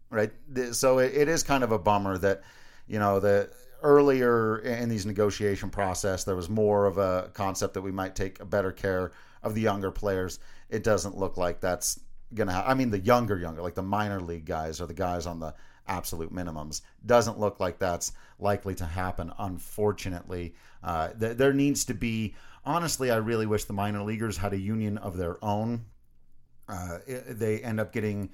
right? 0.10 0.31
So 0.72 1.00
it, 1.00 1.13
it 1.13 1.27
is 1.27 1.43
kind 1.43 1.63
of 1.63 1.72
a 1.72 1.79
bummer 1.79 2.17
that 2.20 2.41
you 2.88 3.00
know 3.00 3.20
the 3.20 3.51
earlier 3.84 4.60
in 4.60 4.89
these 4.89 5.08
negotiation 5.08 5.70
process 5.70 6.24
there 6.24 6.36
was 6.36 6.50
more 6.50 6.86
of 6.86 7.00
a 7.00 7.31
concept 7.34 7.74
that 7.74 7.81
we 7.81 7.91
might 7.91 8.15
take 8.15 8.39
a 8.39 8.46
better 8.46 8.72
care 8.72 9.12
of 9.43 9.55
the 9.55 9.62
younger 9.62 9.91
players. 9.91 10.39
It 10.70 10.84
doesn't 10.84 11.17
look 11.17 11.36
like 11.36 11.60
that's 11.60 12.00
gonna 12.33 12.53
have, 12.53 12.65
I 12.67 12.73
mean 12.73 12.89
the 12.89 13.00
younger 13.00 13.38
younger 13.38 13.61
like 13.61 13.75
the 13.75 13.81
minor 13.81 14.21
league 14.21 14.45
guys 14.45 14.81
or 14.81 14.85
the 14.88 14.93
guys 14.93 15.25
on 15.25 15.39
the 15.39 15.53
absolute 15.88 16.33
minimums 16.33 16.81
doesn't 17.05 17.39
look 17.39 17.59
like 17.59 17.79
that's 17.79 18.13
likely 18.39 18.75
to 18.75 18.85
happen 18.85 19.31
unfortunately 19.39 20.55
uh, 20.83 21.09
th- 21.19 21.38
there 21.38 21.53
needs 21.53 21.85
to 21.85 21.93
be 21.93 22.35
honestly 22.65 23.11
I 23.11 23.17
really 23.17 23.45
wish 23.45 23.65
the 23.65 23.73
minor 23.73 24.03
leaguers 24.03 24.38
had 24.38 24.53
a 24.53 24.59
union 24.59 24.97
of 24.97 25.17
their 25.17 25.43
own 25.43 25.85
uh, 26.69 27.00
it, 27.05 27.39
they 27.39 27.59
end 27.59 27.79
up 27.79 27.91
getting 27.91 28.29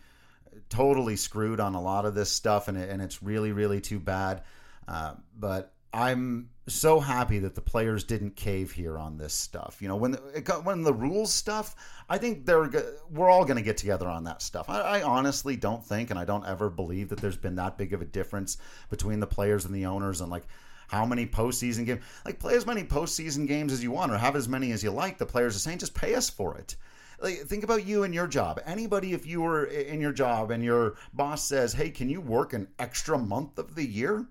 totally 0.69 1.15
screwed 1.15 1.59
on 1.59 1.75
a 1.75 1.81
lot 1.81 2.05
of 2.05 2.15
this 2.15 2.31
stuff, 2.31 2.67
and 2.67 2.77
it, 2.77 2.89
and 2.89 3.01
it's 3.01 3.23
really 3.23 3.51
really 3.51 3.81
too 3.81 3.99
bad. 3.99 4.43
Uh, 4.87 5.15
but 5.37 5.73
I'm 5.93 6.49
so 6.67 6.99
happy 6.99 7.39
that 7.39 7.55
the 7.55 7.61
players 7.61 8.03
didn't 8.03 8.35
cave 8.35 8.71
here 8.71 8.97
on 8.97 9.17
this 9.17 9.33
stuff. 9.33 9.77
You 9.81 9.87
know, 9.87 9.95
when 9.95 10.11
the, 10.11 10.21
it, 10.35 10.47
when 10.63 10.83
the 10.83 10.93
rules 10.93 11.31
stuff, 11.31 11.75
I 12.09 12.17
think 12.17 12.45
they're 12.45 12.69
we're 13.09 13.29
all 13.29 13.45
going 13.45 13.57
to 13.57 13.63
get 13.63 13.77
together 13.77 14.07
on 14.07 14.25
that 14.25 14.41
stuff. 14.41 14.69
I, 14.69 14.81
I, 14.81 15.01
honestly 15.01 15.55
don't 15.55 15.83
think, 15.83 16.09
and 16.09 16.19
I 16.19 16.25
don't 16.25 16.45
ever 16.45 16.69
believe 16.69 17.09
that 17.09 17.19
there's 17.19 17.37
been 17.37 17.55
that 17.55 17.77
big 17.77 17.93
of 17.93 18.01
a 18.01 18.05
difference 18.05 18.57
between 18.89 19.19
the 19.19 19.27
players 19.27 19.65
and 19.65 19.73
the 19.73 19.85
owners, 19.85 20.19
and 20.19 20.29
like 20.29 20.43
how 20.87 21.05
many 21.05 21.25
postseason 21.25 21.85
games. 21.85 22.03
Like 22.25 22.39
play 22.39 22.55
as 22.55 22.65
many 22.65 22.83
postseason 22.83 23.47
games 23.47 23.71
as 23.71 23.81
you 23.81 23.91
want, 23.91 24.11
or 24.11 24.17
have 24.17 24.35
as 24.35 24.49
many 24.49 24.71
as 24.73 24.83
you 24.83 24.91
like. 24.91 25.17
The 25.17 25.25
players 25.25 25.55
are 25.55 25.59
saying, 25.59 25.79
just 25.79 25.95
pay 25.95 26.15
us 26.15 26.29
for 26.29 26.57
it. 26.57 26.75
Like, 27.19 27.39
think 27.39 27.63
about 27.63 27.85
you 27.85 28.03
and 28.03 28.13
your 28.13 28.27
job. 28.27 28.61
Anybody, 28.65 29.13
if 29.13 29.25
you 29.25 29.41
were 29.41 29.65
in 29.65 30.01
your 30.01 30.13
job 30.13 30.51
and 30.51 30.63
your 30.63 30.95
boss 31.13 31.43
says, 31.43 31.73
"Hey, 31.73 31.89
can 31.89 32.09
you 32.09 32.21
work 32.21 32.53
an 32.53 32.67
extra 32.77 33.17
month 33.17 33.57
of 33.57 33.73
the 33.73 33.85
year?" 33.85 34.27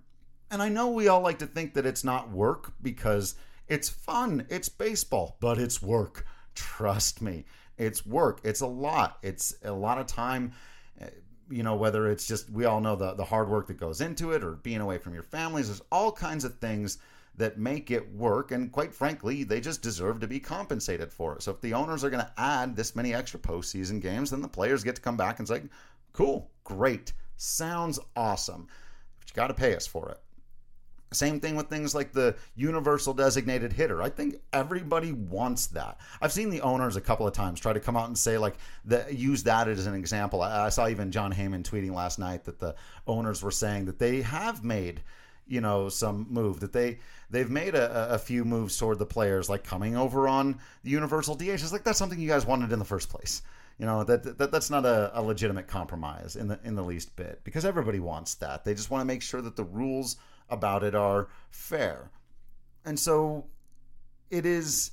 And 0.51 0.63
I 0.63 0.69
know 0.69 0.89
we 0.89 1.09
all 1.09 1.21
like 1.21 1.41
to 1.41 1.47
think 1.47 1.75
that 1.75 1.87
it's 1.87 2.05
not 2.05 2.31
work 2.31 2.73
because 2.81 3.35
it's 3.69 3.89
fun, 3.89 4.47
it's 4.49 4.69
baseball, 4.69 5.37
but 5.41 5.59
it's 5.59 5.83
work. 5.83 6.25
Trust 6.55 7.21
me, 7.21 7.45
it's 7.77 8.07
work. 8.07 8.41
It's 8.45 8.61
a 8.61 8.67
lot. 8.67 9.19
It's 9.23 9.57
a 9.65 9.73
lot 9.73 9.99
of 9.99 10.07
time. 10.07 10.53
Eh, 11.01 11.09
you 11.51 11.63
know, 11.63 11.77
whether 11.77 12.09
it's 12.09 12.27
just 12.27 12.51
we 12.51 12.65
all 12.65 12.81
know 12.81 12.97
the 12.97 13.15
the 13.15 13.25
hard 13.25 13.49
work 13.49 13.67
that 13.69 13.79
goes 13.79 14.01
into 14.01 14.33
it, 14.33 14.43
or 14.43 14.53
being 14.53 14.81
away 14.81 14.99
from 14.99 15.15
your 15.15 15.23
families. 15.23 15.67
There's 15.67 15.83
all 15.93 16.13
kinds 16.13 16.45
of 16.45 16.59
things 16.59 16.99
that 17.37 17.59
make 17.59 17.91
it 17.91 18.15
work, 18.15 18.51
and 18.51 18.73
quite 18.73 18.95
frankly, 18.95 19.45
they 19.45 19.61
just 19.61 19.83
deserve 19.83 20.21
to 20.21 20.27
be 20.27 20.41
compensated 20.41 21.13
for 21.13 21.35
it. 21.35 21.43
So 21.43 21.51
if 21.51 21.61
the 21.61 21.75
owners 21.75 22.03
are 22.03 22.11
going 22.11 22.25
to 22.25 22.33
add 22.39 22.75
this 22.75 22.97
many 22.97 23.13
extra 23.15 23.39
postseason 23.39 24.01
games, 24.01 24.31
then 24.31 24.41
the 24.41 24.49
players 24.49 24.83
get 24.83 24.97
to 24.97 25.03
come 25.03 25.17
back 25.17 25.39
and 25.39 25.47
say, 25.47 25.63
"Cool, 26.13 26.51
great, 26.65 27.13
sounds 27.37 27.99
awesome," 28.17 28.69
but 29.19 29.29
you 29.29 29.35
got 29.35 29.49
to 29.49 29.55
pay 29.55 29.77
us 29.77 29.87
for 29.87 30.09
it. 30.11 30.21
Same 31.13 31.39
thing 31.39 31.55
with 31.55 31.69
things 31.69 31.95
like 31.95 32.13
the 32.13 32.35
universal 32.57 33.15
designated 33.15 33.73
hitter. 33.73 34.03
I 34.03 34.09
think 34.09 34.37
everybody 34.53 35.13
wants 35.13 35.69
that. 35.69 35.99
I've 36.21 36.33
seen 36.33 36.51
the 36.51 36.63
owners 36.63 36.97
a 36.97 37.01
couple 37.01 37.27
of 37.27 37.33
times 37.33 37.61
try 37.61 37.73
to 37.73 37.81
come 37.81 37.97
out 37.97 38.09
and 38.09 38.19
say 38.19 38.39
like 38.39 38.57
the, 38.85 39.07
use 39.11 39.45
that 39.45 39.69
as 39.69 39.87
an 39.87 39.95
example. 39.95 40.43
I, 40.43 40.67
I 40.67 40.69
saw 40.69 40.89
even 40.89 41.13
Jon 41.13 41.33
Heyman 41.33 41.63
tweeting 41.63 41.93
last 41.93 42.19
night 42.19 42.45
that 42.45 42.59
the 42.59 42.75
owners 43.07 43.43
were 43.43 43.53
saying 43.53 43.85
that 43.87 43.99
they 43.99 44.23
have 44.23 44.65
made 44.65 45.03
you 45.47 45.61
know 45.61 45.89
some 45.89 46.27
move 46.29 46.61
that 46.61 46.73
they 46.73 46.99
they've 47.31 47.51
made 47.51 47.75
a, 47.75 48.15
a 48.15 48.19
few 48.19 48.45
moves 48.45 48.77
toward 48.77 48.99
the 48.99 49.07
players 49.07 49.49
like 49.49 49.65
coming 49.65 49.97
over 49.97 50.27
on 50.29 50.59
the 50.83 50.91
universal 50.91 51.35
DH. 51.35 51.43
It's 51.43 51.73
like 51.73 51.85
that's 51.85 51.99
something 51.99 52.19
you 52.19 52.29
guys 52.29 52.45
wanted 52.45 52.73
in 52.73 52.79
the 52.79 52.85
first 52.85 53.09
place. 53.09 53.43
You 53.79 53.87
know 53.87 54.05
that, 54.05 54.39
that 54.39 54.51
that's 54.51 54.71
not 54.71 54.85
a, 54.85 55.11
a 55.15 55.23
legitimate 55.23 55.69
compromise 55.69 56.37
in 56.37 56.49
the 56.49 56.59
in 56.65 56.75
the 56.75 56.83
least 56.83 57.15
bit 57.15 57.41
because 57.45 57.65
everybody 57.65 58.01
wants 58.01 58.35
that. 58.37 58.65
They 58.65 58.75
just 58.75 58.91
want 58.91 59.03
to 59.03 59.07
make 59.07 59.23
sure 59.23 59.43
that 59.43 59.55
the 59.55 59.65
rules 59.65 60.17
about 60.49 60.83
it 60.83 60.95
are 60.95 61.29
fair. 61.51 62.11
And 62.85 62.99
so 62.99 63.47
it 64.31 64.47
is 64.47 64.93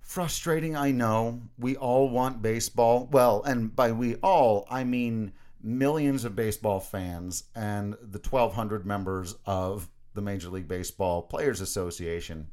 frustrating, 0.00 0.76
I 0.76 0.90
know. 0.90 1.42
We 1.58 1.76
all 1.76 2.08
want 2.08 2.42
baseball. 2.42 3.08
Well, 3.10 3.42
and 3.42 3.74
by 3.74 3.92
we 3.92 4.16
all, 4.16 4.66
I 4.70 4.84
mean 4.84 5.32
millions 5.62 6.24
of 6.24 6.34
baseball 6.34 6.80
fans 6.80 7.44
and 7.54 7.94
the 8.02 8.18
1,200 8.18 8.84
members 8.84 9.36
of 9.46 9.88
the 10.14 10.20
Major 10.20 10.48
League 10.50 10.68
Baseball 10.68 11.22
Players 11.22 11.60
Association. 11.60 12.48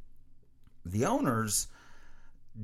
The 0.85 1.05
owners 1.05 1.67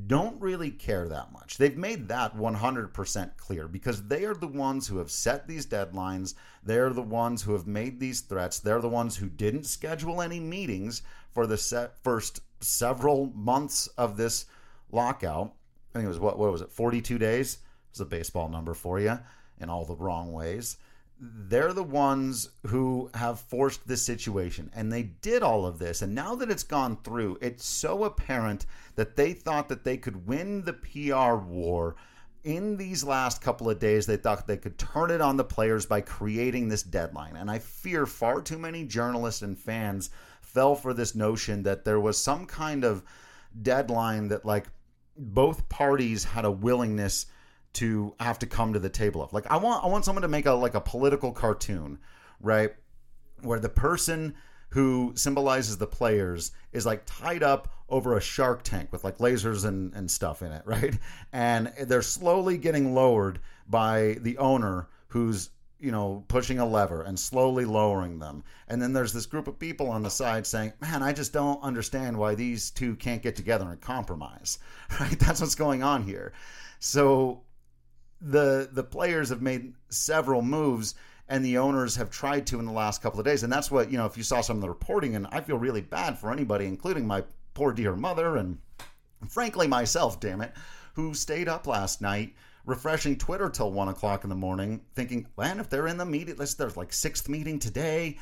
don't 0.07 0.39
really 0.41 0.71
care 0.71 1.07
that 1.07 1.31
much. 1.31 1.57
They've 1.57 1.77
made 1.77 2.07
that 2.09 2.35
100% 2.35 3.37
clear 3.37 3.67
because 3.67 4.03
they 4.03 4.25
are 4.25 4.33
the 4.33 4.47
ones 4.47 4.87
who 4.87 4.97
have 4.97 5.09
set 5.09 5.47
these 5.47 5.65
deadlines. 5.65 6.33
They're 6.63 6.89
the 6.89 7.01
ones 7.01 7.41
who 7.41 7.53
have 7.53 7.65
made 7.65 7.99
these 7.99 8.21
threats. 8.21 8.59
They're 8.59 8.81
the 8.81 8.89
ones 8.89 9.15
who 9.15 9.29
didn't 9.29 9.65
schedule 9.65 10.21
any 10.21 10.39
meetings 10.39 11.01
for 11.33 11.47
the 11.47 11.89
first 12.03 12.41
several 12.59 13.31
months 13.35 13.87
of 13.97 14.17
this 14.17 14.45
lockout. 14.91 15.53
I 15.93 15.99
think 15.99 16.05
it 16.05 16.09
was 16.09 16.19
what 16.19 16.37
what 16.37 16.51
was 16.51 16.61
it? 16.61 16.71
42 16.71 17.17
days. 17.17 17.59
It's 17.91 17.99
a 18.01 18.05
baseball 18.05 18.49
number 18.49 18.73
for 18.73 18.99
you 18.99 19.17
in 19.61 19.69
all 19.69 19.85
the 19.85 19.95
wrong 19.95 20.33
ways 20.33 20.77
they're 21.19 21.73
the 21.73 21.83
ones 21.83 22.49
who 22.67 23.09
have 23.13 23.39
forced 23.39 23.87
this 23.87 24.05
situation 24.05 24.69
and 24.73 24.91
they 24.91 25.03
did 25.03 25.43
all 25.43 25.65
of 25.65 25.79
this. 25.79 26.01
And 26.01 26.13
now 26.13 26.35
that 26.35 26.51
it's 26.51 26.63
gone 26.63 26.97
through 27.03 27.37
it's 27.41 27.65
so 27.65 28.03
apparent 28.03 28.65
that 28.95 29.15
they 29.15 29.33
thought 29.33 29.69
that 29.69 29.83
they 29.83 29.97
could 29.97 30.27
win 30.27 30.63
the 30.63 30.73
PR 30.73 31.35
war 31.35 31.95
in 32.43 32.77
these 32.77 33.03
last 33.03 33.41
couple 33.41 33.69
of 33.69 33.79
days. 33.79 34.05
They 34.05 34.17
thought 34.17 34.45
they 34.45 34.57
could 34.57 34.77
turn 34.77 35.09
it 35.09 35.21
on 35.21 35.37
the 35.37 35.43
players 35.43 35.85
by 35.85 36.01
creating 36.01 36.67
this 36.67 36.83
deadline. 36.83 37.37
And 37.37 37.49
i 37.49 37.59
fear 37.59 38.05
far 38.05 38.41
too 38.41 38.59
many 38.59 38.83
journalists 38.83 39.41
and 39.41 39.57
fans 39.57 40.09
fell 40.41 40.75
for 40.75 40.93
this 40.93 41.15
notion 41.15 41.63
that 41.63 41.85
there 41.85 41.99
was 41.99 42.17
some 42.17 42.45
kind 42.45 42.83
of 42.83 43.03
deadline 43.61 44.27
that 44.29 44.45
like 44.45 44.67
both 45.17 45.69
parties 45.69 46.25
had 46.25 46.45
a 46.45 46.51
willingness 46.51 47.25
to 47.75 48.13
have 48.19 48.39
to 48.39 48.45
come 48.45 48.73
to 48.73 48.79
the 48.79 48.89
table 48.89 49.21
of. 49.21 49.33
Like 49.33 49.49
I 49.51 49.57
want 49.57 49.83
I 49.83 49.87
want 49.87 50.05
someone 50.05 50.23
to 50.23 50.27
make 50.27 50.45
a 50.45 50.53
like 50.53 50.75
a 50.75 50.81
political 50.81 51.31
cartoon, 51.31 51.99
right? 52.39 52.71
Where 53.41 53.59
the 53.59 53.69
person 53.69 54.35
who 54.69 55.13
symbolizes 55.15 55.77
the 55.77 55.87
players 55.87 56.51
is 56.73 56.85
like 56.85 57.03
tied 57.05 57.43
up 57.43 57.71
over 57.87 58.17
a 58.17 58.21
shark 58.21 58.63
tank 58.63 58.91
with 58.91 59.03
like 59.03 59.19
lasers 59.19 59.63
and, 59.63 59.93
and 59.93 60.09
stuff 60.09 60.41
in 60.41 60.51
it, 60.51 60.63
right? 60.65 60.97
And 61.31 61.71
they're 61.83 62.01
slowly 62.01 62.57
getting 62.57 62.93
lowered 62.93 63.39
by 63.67 64.17
the 64.21 64.37
owner 64.37 64.87
who's 65.07 65.49
you 65.79 65.91
know 65.91 66.23
pushing 66.27 66.59
a 66.59 66.65
lever 66.65 67.03
and 67.03 67.19
slowly 67.19 67.65
lowering 67.65 68.19
them 68.19 68.43
and 68.69 68.81
then 68.81 68.93
there's 68.93 69.11
this 69.11 69.25
group 69.25 69.47
of 69.47 69.59
people 69.59 69.89
on 69.89 70.03
the 70.03 70.09
side 70.09 70.47
saying 70.47 70.71
man 70.79 71.03
i 71.03 71.11
just 71.11 71.33
don't 71.33 71.61
understand 71.61 72.17
why 72.17 72.33
these 72.33 72.71
two 72.71 72.95
can't 72.95 73.21
get 73.21 73.35
together 73.35 73.69
and 73.69 73.81
compromise 73.81 74.57
right 75.01 75.19
that's 75.19 75.41
what's 75.41 75.53
going 75.53 75.83
on 75.83 76.01
here 76.01 76.31
so 76.79 77.41
the 78.25 78.69
the 78.71 78.83
players 78.83 79.29
have 79.29 79.41
made 79.41 79.73
several 79.89 80.41
moves 80.41 80.95
and 81.27 81.43
the 81.43 81.57
owners 81.57 81.95
have 81.95 82.09
tried 82.09 82.45
to 82.47 82.59
in 82.59 82.65
the 82.65 82.71
last 82.71 83.01
couple 83.01 83.19
of 83.19 83.25
days. 83.25 83.43
And 83.43 83.51
that's 83.51 83.71
what 83.71 83.91
you 83.91 83.97
know 83.97 84.05
if 84.05 84.17
you 84.17 84.23
saw 84.23 84.41
some 84.41 84.57
of 84.57 84.61
the 84.61 84.69
reporting 84.69 85.15
and 85.15 85.27
i 85.31 85.41
feel 85.41 85.57
really 85.57 85.81
bad 85.81 86.17
for 86.17 86.31
anybody 86.31 86.65
including 86.65 87.07
my 87.07 87.23
poor 87.53 87.71
dear 87.71 87.95
mother 87.95 88.37
and 88.37 88.57
frankly 89.29 89.67
myself 89.67 90.19
damn 90.19 90.41
it 90.41 90.53
who 90.93 91.13
stayed 91.13 91.47
up 91.47 91.67
last 91.67 92.01
night 92.01 92.33
refreshing 92.65 93.17
twitter 93.17 93.49
till 93.49 93.71
one 93.71 93.87
o'clock 93.87 94.23
in 94.23 94.29
the 94.29 94.35
morning 94.35 94.81
thinking 94.93 95.25
man 95.37 95.59
if 95.59 95.69
they're 95.69 95.87
in 95.87 95.97
the 95.97 96.05
meeting 96.05 96.35
there's 96.35 96.77
like 96.77 96.91
sixth 96.91 97.29
meeting 97.29 97.57
today 97.57 98.17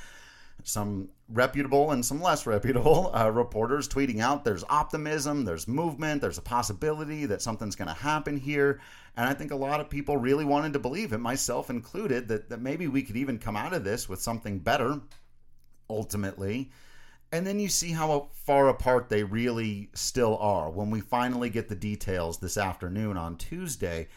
some 0.64 1.10
reputable 1.30 1.92
and 1.92 2.06
some 2.06 2.22
less 2.22 2.46
reputable 2.46 3.12
uh, 3.16 3.30
reporters 3.30 3.88
tweeting 3.88 4.20
out 4.20 4.44
there's 4.44 4.64
optimism, 4.70 5.46
there's 5.46 5.68
movement, 5.68 6.22
there's 6.22 6.38
a 6.38 6.44
possibility 6.44 7.26
that 7.26 7.42
something's 7.42 7.76
going 7.76 7.88
to 7.88 7.94
happen 7.94 8.38
here. 8.38 8.80
And 9.16 9.28
I 9.28 9.34
think 9.34 9.52
a 9.52 9.56
lot 9.56 9.80
of 9.80 9.90
people 9.90 10.18
really 10.18 10.46
wanted 10.46 10.74
to 10.74 10.80
believe 10.80 11.14
it, 11.14 11.20
myself 11.20 11.70
included, 11.70 12.28
that, 12.30 12.50
that 12.50 12.62
maybe 12.62 12.88
we 12.88 13.04
could 13.04 13.18
even 13.18 13.38
come 13.38 13.56
out 13.56 13.74
of 13.74 13.84
this 13.84 14.10
with 14.10 14.22
something 14.22 14.60
better 14.60 15.02
ultimately. 15.90 16.72
And 17.32 17.48
then 17.48 17.60
you 17.60 17.68
see 17.68 17.92
how 17.92 18.30
far 18.46 18.70
apart 18.70 19.10
they 19.10 19.24
really 19.24 19.90
still 19.94 20.38
are 20.38 20.70
when 20.70 20.92
we 20.92 21.02
finally 21.02 21.50
get 21.50 21.68
the 21.68 21.76
details 21.76 22.38
this 22.38 22.58
afternoon 22.58 23.18
on 23.18 23.38
Tuesday. 23.38 24.08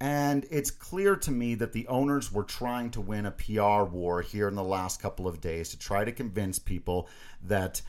And 0.00 0.46
it's 0.50 0.70
clear 0.70 1.14
to 1.16 1.30
me 1.30 1.54
that 1.56 1.74
the 1.74 1.86
owners 1.88 2.32
were 2.32 2.44
trying 2.44 2.90
to 2.92 3.02
win 3.02 3.26
a 3.26 3.30
PR 3.30 3.82
war 3.82 4.22
here 4.22 4.48
in 4.48 4.54
the 4.54 4.64
last 4.64 5.00
couple 5.00 5.28
of 5.28 5.42
days 5.42 5.68
to 5.70 5.78
try 5.78 6.04
to 6.04 6.12
convince 6.12 6.58
people 6.58 7.06
that 7.42 7.82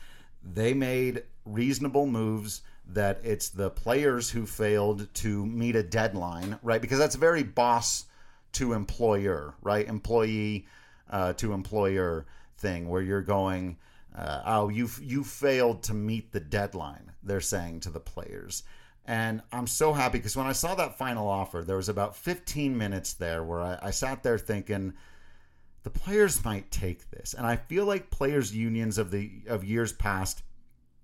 they 0.44 0.74
made 0.74 1.22
reasonable 1.46 2.06
moves, 2.06 2.62
that 2.86 3.20
it's 3.24 3.48
the 3.48 3.70
players 3.70 4.28
who 4.28 4.44
failed 4.44 5.12
to 5.14 5.46
meet 5.46 5.74
a 5.74 5.82
deadline, 5.82 6.58
right? 6.62 6.82
Because 6.82 6.98
that's 6.98 7.14
a 7.14 7.18
very 7.18 7.42
boss 7.42 8.04
to 8.52 8.74
employer, 8.74 9.54
right? 9.62 9.88
Employee 9.88 10.66
uh, 11.08 11.32
to 11.34 11.54
employer 11.54 12.26
thing 12.58 12.88
where 12.90 13.02
you're 13.02 13.22
going, 13.22 13.78
uh, 14.14 14.42
oh, 14.44 14.68
you 14.68 14.88
you 15.00 15.24
failed 15.24 15.82
to 15.84 15.94
meet 15.94 16.32
the 16.32 16.40
deadline. 16.40 17.12
They're 17.22 17.40
saying 17.40 17.80
to 17.80 17.90
the 17.90 18.00
players, 18.00 18.64
and 19.04 19.42
I'm 19.50 19.66
so 19.66 19.92
happy 19.92 20.18
because 20.18 20.36
when 20.36 20.46
I 20.46 20.52
saw 20.52 20.74
that 20.76 20.96
final 20.96 21.28
offer, 21.28 21.62
there 21.62 21.76
was 21.76 21.88
about 21.88 22.16
15 22.16 22.76
minutes 22.76 23.14
there 23.14 23.42
where 23.42 23.60
I, 23.60 23.78
I, 23.82 23.90
sat 23.90 24.22
there 24.22 24.38
thinking, 24.38 24.94
the 25.82 25.90
players 25.90 26.44
might 26.44 26.70
take 26.70 27.10
this. 27.10 27.34
And 27.34 27.44
I 27.44 27.56
feel 27.56 27.84
like 27.84 28.10
players' 28.10 28.54
unions 28.54 28.98
of 28.98 29.10
the 29.10 29.30
of 29.48 29.64
years 29.64 29.92
past 29.92 30.42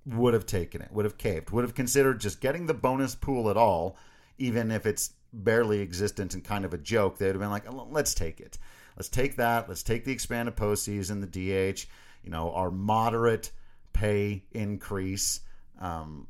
would 0.06 0.32
have 0.34 0.46
taken 0.46 0.80
it, 0.80 0.92
would 0.92 1.04
have 1.04 1.18
caved, 1.18 1.50
would 1.50 1.64
have 1.64 1.74
considered 1.74 2.20
just 2.20 2.40
getting 2.40 2.66
the 2.66 2.74
bonus 2.74 3.16
pool 3.16 3.50
at 3.50 3.56
all, 3.56 3.96
even 4.38 4.70
if 4.70 4.86
it's 4.86 5.10
barely 5.32 5.80
existent 5.80 6.34
and 6.34 6.44
kind 6.44 6.64
of 6.64 6.72
a 6.72 6.78
joke. 6.78 7.18
They'd 7.18 7.28
have 7.28 7.40
been 7.40 7.50
like, 7.50 7.66
let's 7.90 8.14
take 8.14 8.40
it. 8.40 8.58
Let's 8.96 9.08
take 9.08 9.36
that. 9.36 9.68
Let's 9.68 9.82
take 9.82 10.04
the 10.04 10.12
expanded 10.12 10.56
postseason, 10.56 11.20
the 11.20 11.26
DH, 11.74 11.86
you 12.22 12.30
know, 12.30 12.52
our 12.52 12.70
moderate 12.70 13.50
pay 13.92 14.44
increase. 14.52 15.40
Um, 15.80 16.28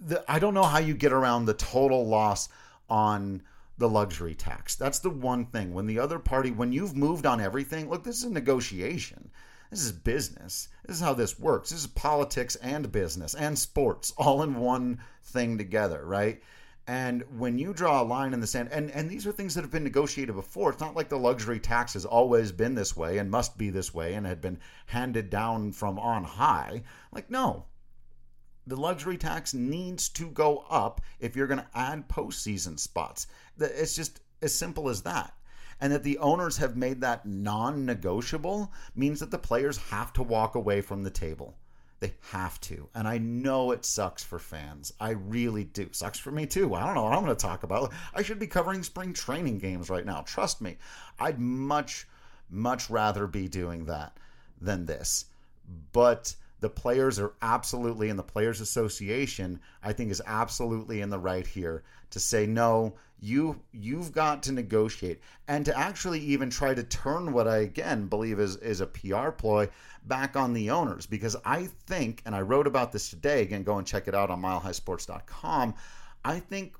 the, 0.00 0.24
I 0.28 0.38
don't 0.38 0.54
know 0.54 0.64
how 0.64 0.78
you 0.78 0.94
get 0.94 1.12
around 1.12 1.44
the 1.44 1.54
total 1.54 2.06
loss 2.06 2.48
on 2.88 3.42
the 3.78 3.88
luxury 3.88 4.34
tax. 4.34 4.74
That's 4.74 4.98
the 4.98 5.10
one 5.10 5.46
thing. 5.46 5.72
When 5.72 5.86
the 5.86 5.98
other 5.98 6.18
party, 6.18 6.50
when 6.50 6.72
you've 6.72 6.96
moved 6.96 7.26
on 7.26 7.40
everything, 7.40 7.88
look, 7.88 8.04
this 8.04 8.18
is 8.18 8.24
a 8.24 8.30
negotiation. 8.30 9.30
This 9.70 9.84
is 9.84 9.92
business. 9.92 10.68
This 10.84 10.96
is 10.96 11.02
how 11.02 11.14
this 11.14 11.38
works. 11.38 11.70
This 11.70 11.80
is 11.80 11.86
politics 11.86 12.56
and 12.56 12.90
business 12.90 13.34
and 13.34 13.58
sports 13.58 14.12
all 14.18 14.42
in 14.42 14.56
one 14.56 15.00
thing 15.22 15.56
together, 15.56 16.04
right? 16.04 16.42
And 16.86 17.22
when 17.38 17.56
you 17.56 17.72
draw 17.72 18.02
a 18.02 18.04
line 18.04 18.34
in 18.34 18.40
the 18.40 18.48
sand, 18.48 18.70
and, 18.72 18.90
and 18.90 19.08
these 19.08 19.24
are 19.26 19.32
things 19.32 19.54
that 19.54 19.60
have 19.60 19.70
been 19.70 19.84
negotiated 19.84 20.34
before. 20.34 20.70
It's 20.70 20.80
not 20.80 20.96
like 20.96 21.08
the 21.08 21.18
luxury 21.18 21.60
tax 21.60 21.92
has 21.92 22.04
always 22.04 22.50
been 22.50 22.74
this 22.74 22.96
way 22.96 23.18
and 23.18 23.30
must 23.30 23.56
be 23.56 23.70
this 23.70 23.94
way 23.94 24.14
and 24.14 24.26
had 24.26 24.40
been 24.40 24.58
handed 24.86 25.30
down 25.30 25.70
from 25.70 26.00
on 26.00 26.24
high. 26.24 26.82
Like, 27.12 27.30
no. 27.30 27.66
The 28.66 28.76
luxury 28.76 29.16
tax 29.16 29.54
needs 29.54 30.08
to 30.10 30.30
go 30.30 30.64
up 30.70 31.00
if 31.18 31.34
you're 31.34 31.46
going 31.46 31.60
to 31.60 31.66
add 31.74 32.08
postseason 32.08 32.78
spots. 32.78 33.26
It's 33.58 33.96
just 33.96 34.20
as 34.42 34.54
simple 34.54 34.88
as 34.88 35.02
that 35.02 35.34
and 35.80 35.92
that 35.92 36.02
the 36.02 36.18
owners 36.18 36.58
have 36.58 36.76
made 36.76 37.00
that 37.00 37.24
non 37.26 37.86
negotiable 37.86 38.72
means 38.94 39.20
that 39.20 39.30
the 39.30 39.38
players 39.38 39.78
have 39.78 40.12
to 40.14 40.22
walk 40.22 40.54
away 40.54 40.80
from 40.80 41.02
the 41.02 41.10
table. 41.10 41.56
They 42.00 42.14
have 42.30 42.58
to. 42.62 42.88
And 42.94 43.06
I 43.06 43.18
know 43.18 43.72
it 43.72 43.84
sucks 43.84 44.24
for 44.24 44.38
fans. 44.38 44.92
I 44.98 45.10
really 45.10 45.64
do. 45.64 45.88
Sucks 45.92 46.18
for 46.18 46.30
me 46.30 46.46
too. 46.46 46.74
I 46.74 46.84
don't 46.84 46.94
know 46.94 47.04
what 47.04 47.12
I'm 47.12 47.24
going 47.24 47.36
to 47.36 47.40
talk 47.40 47.62
about. 47.62 47.92
I 48.14 48.22
should 48.22 48.38
be 48.38 48.46
covering 48.46 48.82
spring 48.82 49.12
training 49.12 49.58
games 49.58 49.90
right 49.90 50.04
now. 50.04 50.22
Trust 50.22 50.62
me. 50.62 50.78
I'd 51.18 51.38
much, 51.38 52.06
much 52.48 52.88
rather 52.88 53.26
be 53.26 53.48
doing 53.48 53.84
that 53.86 54.16
than 54.60 54.86
this. 54.86 55.26
But 55.92 56.34
the 56.60 56.70
players 56.70 57.18
are 57.18 57.32
absolutely, 57.42 58.10
and 58.10 58.18
the 58.18 58.22
Players 58.22 58.60
Association, 58.60 59.60
I 59.82 59.92
think, 59.92 60.10
is 60.10 60.22
absolutely 60.26 61.00
in 61.00 61.10
the 61.10 61.18
right 61.18 61.46
here 61.46 61.82
to 62.10 62.20
say 62.20 62.46
no. 62.46 62.94
You 63.22 63.60
you've 63.72 64.12
got 64.12 64.42
to 64.44 64.52
negotiate 64.52 65.20
and 65.46 65.66
to 65.66 65.76
actually 65.76 66.20
even 66.20 66.48
try 66.48 66.72
to 66.72 66.82
turn 66.82 67.32
what 67.32 67.46
I 67.46 67.58
again 67.58 68.06
believe 68.06 68.40
is 68.40 68.56
is 68.56 68.80
a 68.80 68.86
PR 68.86 69.28
ploy 69.28 69.68
back 70.06 70.36
on 70.36 70.54
the 70.54 70.70
owners 70.70 71.04
because 71.04 71.36
I 71.44 71.68
think, 71.86 72.22
and 72.24 72.34
I 72.34 72.40
wrote 72.40 72.66
about 72.66 72.92
this 72.92 73.10
today. 73.10 73.42
Again, 73.42 73.62
go 73.62 73.76
and 73.76 73.86
check 73.86 74.08
it 74.08 74.14
out 74.14 74.30
on 74.30 74.40
milehighsports.com. 74.40 75.74
I 76.24 76.38
think 76.38 76.76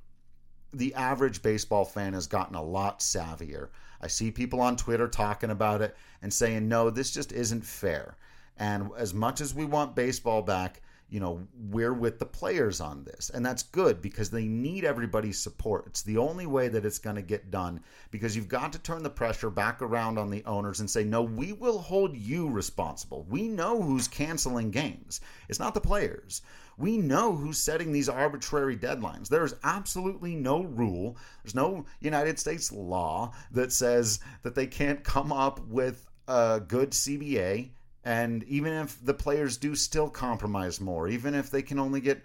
the 0.72 0.94
average 0.94 1.42
baseball 1.42 1.84
fan 1.84 2.14
has 2.14 2.26
gotten 2.26 2.54
a 2.54 2.62
lot 2.62 3.00
savvier. 3.00 3.68
I 4.00 4.06
see 4.06 4.30
people 4.30 4.60
on 4.60 4.76
Twitter 4.76 5.08
talking 5.08 5.50
about 5.50 5.82
it 5.82 5.96
and 6.22 6.32
saying, 6.32 6.68
no, 6.68 6.90
this 6.90 7.10
just 7.10 7.32
isn't 7.32 7.64
fair. 7.64 8.16
And 8.60 8.90
as 8.96 9.14
much 9.14 9.40
as 9.40 9.54
we 9.54 9.64
want 9.64 9.96
baseball 9.96 10.42
back, 10.42 10.82
you 11.08 11.18
know, 11.18 11.44
we're 11.70 11.94
with 11.94 12.18
the 12.18 12.26
players 12.26 12.80
on 12.80 13.02
this. 13.04 13.30
And 13.30 13.44
that's 13.44 13.64
good 13.64 14.00
because 14.00 14.30
they 14.30 14.44
need 14.44 14.84
everybody's 14.84 15.40
support. 15.40 15.86
It's 15.88 16.02
the 16.02 16.18
only 16.18 16.46
way 16.46 16.68
that 16.68 16.84
it's 16.84 17.00
going 17.00 17.16
to 17.16 17.22
get 17.22 17.50
done 17.50 17.80
because 18.10 18.36
you've 18.36 18.48
got 18.48 18.72
to 18.74 18.78
turn 18.78 19.02
the 19.02 19.10
pressure 19.10 19.50
back 19.50 19.82
around 19.82 20.18
on 20.18 20.30
the 20.30 20.44
owners 20.44 20.78
and 20.78 20.88
say, 20.88 21.02
no, 21.02 21.22
we 21.22 21.52
will 21.52 21.78
hold 21.78 22.16
you 22.16 22.48
responsible. 22.48 23.26
We 23.28 23.48
know 23.48 23.82
who's 23.82 24.06
canceling 24.06 24.70
games, 24.70 25.20
it's 25.48 25.58
not 25.58 25.74
the 25.74 25.80
players. 25.80 26.42
We 26.78 26.96
know 26.96 27.34
who's 27.36 27.58
setting 27.58 27.92
these 27.92 28.08
arbitrary 28.08 28.76
deadlines. 28.76 29.28
There 29.28 29.44
is 29.44 29.54
absolutely 29.64 30.34
no 30.34 30.62
rule, 30.62 31.16
there's 31.42 31.54
no 31.54 31.84
United 32.00 32.38
States 32.38 32.72
law 32.72 33.32
that 33.50 33.72
says 33.72 34.20
that 34.42 34.54
they 34.54 34.66
can't 34.66 35.02
come 35.02 35.32
up 35.32 35.60
with 35.66 36.06
a 36.28 36.60
good 36.66 36.92
CBA 36.92 37.70
and 38.04 38.42
even 38.44 38.72
if 38.72 39.04
the 39.04 39.14
players 39.14 39.56
do 39.56 39.74
still 39.74 40.08
compromise 40.08 40.80
more, 40.80 41.08
even 41.08 41.34
if 41.34 41.50
they 41.50 41.62
can 41.62 41.78
only 41.78 42.00
get 42.00 42.24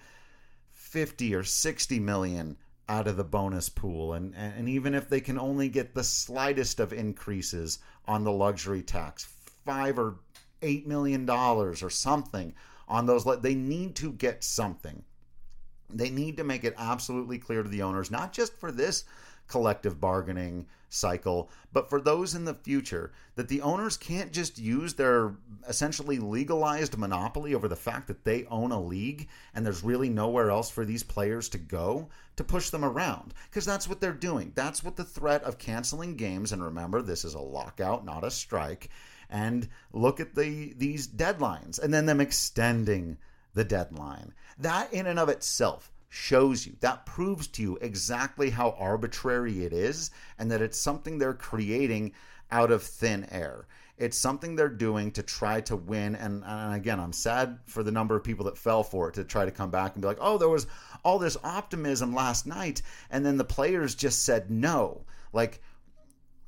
50 0.71 1.35
or 1.35 1.43
60 1.43 1.99
million 1.99 2.57
out 2.87 3.07
of 3.07 3.17
the 3.17 3.23
bonus 3.23 3.67
pool, 3.67 4.13
and, 4.13 4.33
and 4.35 4.69
even 4.69 4.93
if 4.93 5.09
they 5.09 5.19
can 5.19 5.37
only 5.37 5.67
get 5.67 5.93
the 5.93 6.03
slightest 6.03 6.79
of 6.79 6.93
increases 6.93 7.79
on 8.05 8.23
the 8.23 8.31
luxury 8.31 8.81
tax, 8.81 9.27
five 9.65 9.99
or 9.99 10.15
eight 10.61 10.87
million 10.87 11.25
dollars 11.25 11.83
or 11.83 11.89
something 11.89 12.53
on 12.87 13.05
those, 13.05 13.25
they 13.41 13.55
need 13.55 13.95
to 13.95 14.11
get 14.13 14.43
something. 14.43 15.03
They 15.89 16.09
need 16.09 16.37
to 16.37 16.43
make 16.43 16.63
it 16.63 16.75
absolutely 16.77 17.37
clear 17.37 17.63
to 17.63 17.69
the 17.69 17.81
owners, 17.81 18.11
not 18.11 18.31
just 18.31 18.53
for 18.57 18.71
this 18.71 19.03
collective 19.47 19.99
bargaining 19.99 20.65
cycle, 20.89 21.49
but 21.73 21.89
for 21.89 21.99
those 21.99 22.33
in 22.35 22.45
the 22.45 22.53
future, 22.53 23.11
that 23.35 23.47
the 23.47 23.61
owners 23.61 23.97
can't 23.97 24.31
just 24.31 24.57
use 24.57 24.93
their 24.93 25.35
essentially 25.67 26.19
legalized 26.19 26.97
monopoly 26.97 27.53
over 27.53 27.67
the 27.67 27.75
fact 27.75 28.07
that 28.07 28.23
they 28.23 28.45
own 28.45 28.71
a 28.71 28.81
league 28.81 29.27
and 29.53 29.65
there's 29.65 29.83
really 29.83 30.09
nowhere 30.09 30.49
else 30.49 30.69
for 30.69 30.85
these 30.85 31.03
players 31.03 31.49
to 31.49 31.57
go 31.57 32.07
to 32.37 32.43
push 32.43 32.69
them 32.69 32.85
around. 32.85 33.33
Because 33.49 33.65
that's 33.65 33.87
what 33.87 33.99
they're 33.99 34.13
doing. 34.13 34.51
That's 34.55 34.83
what 34.83 34.95
the 34.95 35.03
threat 35.03 35.43
of 35.43 35.57
canceling 35.57 36.15
games, 36.15 36.51
and 36.51 36.63
remember, 36.63 37.01
this 37.01 37.25
is 37.25 37.33
a 37.33 37.39
lockout, 37.39 38.05
not 38.05 38.23
a 38.23 38.31
strike. 38.31 38.89
And 39.29 39.67
look 39.91 40.19
at 40.19 40.35
the 40.35 40.73
these 40.77 41.07
deadlines 41.07 41.79
and 41.81 41.93
then 41.93 42.05
them 42.05 42.21
extending 42.21 43.17
the 43.55 43.63
deadline. 43.63 44.33
That 44.59 44.93
in 44.93 45.07
and 45.07 45.17
of 45.17 45.29
itself 45.29 45.91
shows 46.15 46.65
you, 46.65 46.75
that 46.79 47.05
proves 47.05 47.47
to 47.47 47.61
you 47.61 47.77
exactly 47.81 48.49
how 48.49 48.71
arbitrary 48.79 49.65
it 49.65 49.73
is 49.73 50.11
and 50.39 50.49
that 50.49 50.61
it's 50.61 50.79
something 50.79 51.17
they're 51.17 51.33
creating 51.33 52.13
out 52.51 52.71
of 52.71 52.81
thin 52.81 53.27
air. 53.31 53.67
It's 53.97 54.17
something 54.17 54.55
they're 54.55 54.69
doing 54.69 55.11
to 55.11 55.23
try 55.23 55.61
to 55.61 55.75
win. 55.75 56.15
And, 56.15 56.43
and 56.45 56.73
again, 56.73 56.99
I'm 56.99 57.13
sad 57.13 57.59
for 57.65 57.83
the 57.83 57.91
number 57.91 58.15
of 58.15 58.23
people 58.23 58.45
that 58.45 58.57
fell 58.57 58.83
for 58.83 59.09
it 59.09 59.15
to 59.15 59.23
try 59.23 59.45
to 59.45 59.51
come 59.51 59.71
back 59.71 59.93
and 59.93 60.01
be 60.01 60.07
like, 60.07 60.17
oh, 60.21 60.37
there 60.37 60.49
was 60.49 60.67
all 61.03 61.19
this 61.19 61.37
optimism 61.43 62.13
last 62.13 62.47
night. 62.47 62.81
And 63.09 63.25
then 63.25 63.37
the 63.37 63.43
players 63.43 63.95
just 63.95 64.23
said 64.23 64.49
no. 64.49 65.05
Like, 65.33 65.61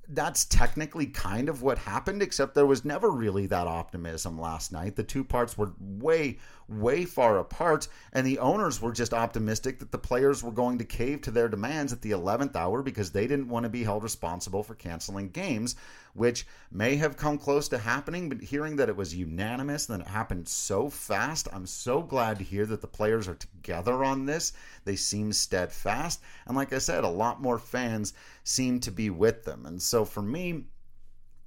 that's 0.10 0.46
technically 0.46 1.08
kind 1.08 1.50
of 1.50 1.62
what 1.62 1.78
happened, 1.78 2.22
except 2.22 2.56
there 2.56 2.66
was 2.66 2.86
never 2.86 3.10
really 3.10 3.48
that 3.48 3.68
optimism 3.68 4.40
last 4.40 4.72
night. 4.72 4.96
The 4.96 5.04
two 5.04 5.24
parts 5.24 5.58
were 5.58 5.74
way, 5.80 6.38
way 6.70 7.06
far 7.06 7.40
apart, 7.40 7.88
and 8.12 8.28
the 8.28 8.40
owners 8.40 8.82
were 8.82 8.92
just 8.92 9.14
optimistic 9.14 9.80
that 9.80 9.92
the 9.92 9.98
players 9.98 10.44
were 10.44 10.52
going 10.52 10.78
to 10.78 10.84
cave 10.84 11.22
to 11.22 11.32
their 11.32 11.48
demands 11.48 11.94
at 11.94 12.02
the 12.02 12.12
11th 12.12 12.56
hour 12.56 12.82
because 12.82 13.12
they 13.12 13.26
didn't 13.26 13.48
want 13.48 13.64
to 13.64 13.70
be 13.70 13.84
held 13.84 14.04
responsible 14.04 14.64
for 14.64 14.76
canceling 14.76 15.30
games, 15.30 15.76
which 16.14 16.46
may 16.72 16.96
have 16.96 17.16
come 17.16 17.38
close 17.38 17.70
to 17.70 17.78
happening, 17.78 18.28
but 18.28 18.42
hearing 18.42 18.76
that 18.76 18.90
it 18.90 18.96
was 18.96 19.16
unanimous 19.16 19.88
and 19.88 20.02
it 20.02 20.08
happened 20.08 20.48
so 20.48 20.90
fast, 20.90 21.48
I'm 21.54 21.66
so 21.66 22.02
glad 22.02 22.38
to 22.40 22.44
hear 22.44 22.66
that 22.66 22.82
the 22.82 22.88
players 22.88 23.28
are 23.28 23.36
together 23.36 24.04
on 24.04 24.26
this. 24.26 24.52
They 24.84 24.96
seem 24.98 25.32
steadfast. 25.32 26.22
And 26.48 26.58
like 26.58 26.74
I 26.74 26.80
said, 26.80 27.04
a 27.04 27.10
lot 27.10 27.42
more 27.42 27.60
fans 27.60 28.14
seem 28.44 28.80
to 28.82 28.92
be 28.92 29.10
with 29.10 29.46
them. 29.46 29.66
And 29.66 29.82
so 29.82 30.04
for 30.04 30.22
me, 30.22 30.66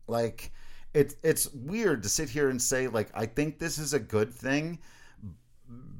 like, 0.07 0.53
it, 0.95 1.15
it's 1.23 1.53
weird 1.53 2.03
to 2.03 2.09
sit 2.09 2.31
here 2.31 2.49
and 2.49 2.61
say, 2.61 2.89
like, 2.89 3.11
I 3.15 3.27
think 3.27 3.59
this 3.59 3.79
is 3.79 3.93
a 3.93 4.01
good 4.01 4.33
thing 4.33 4.79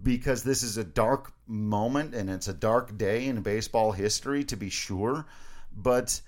because 0.03 0.43
this 0.43 0.63
is 0.63 0.77
a 0.77 0.85
dark 0.85 1.33
moment 1.47 2.15
and 2.15 2.31
it's 2.31 2.49
a 2.49 2.55
dark 2.55 2.97
day 2.97 3.27
in 3.27 3.43
baseball 3.43 3.93
history, 3.93 4.45
to 4.45 4.57
be 4.57 4.71
sure. 4.71 5.27
But 5.73 6.21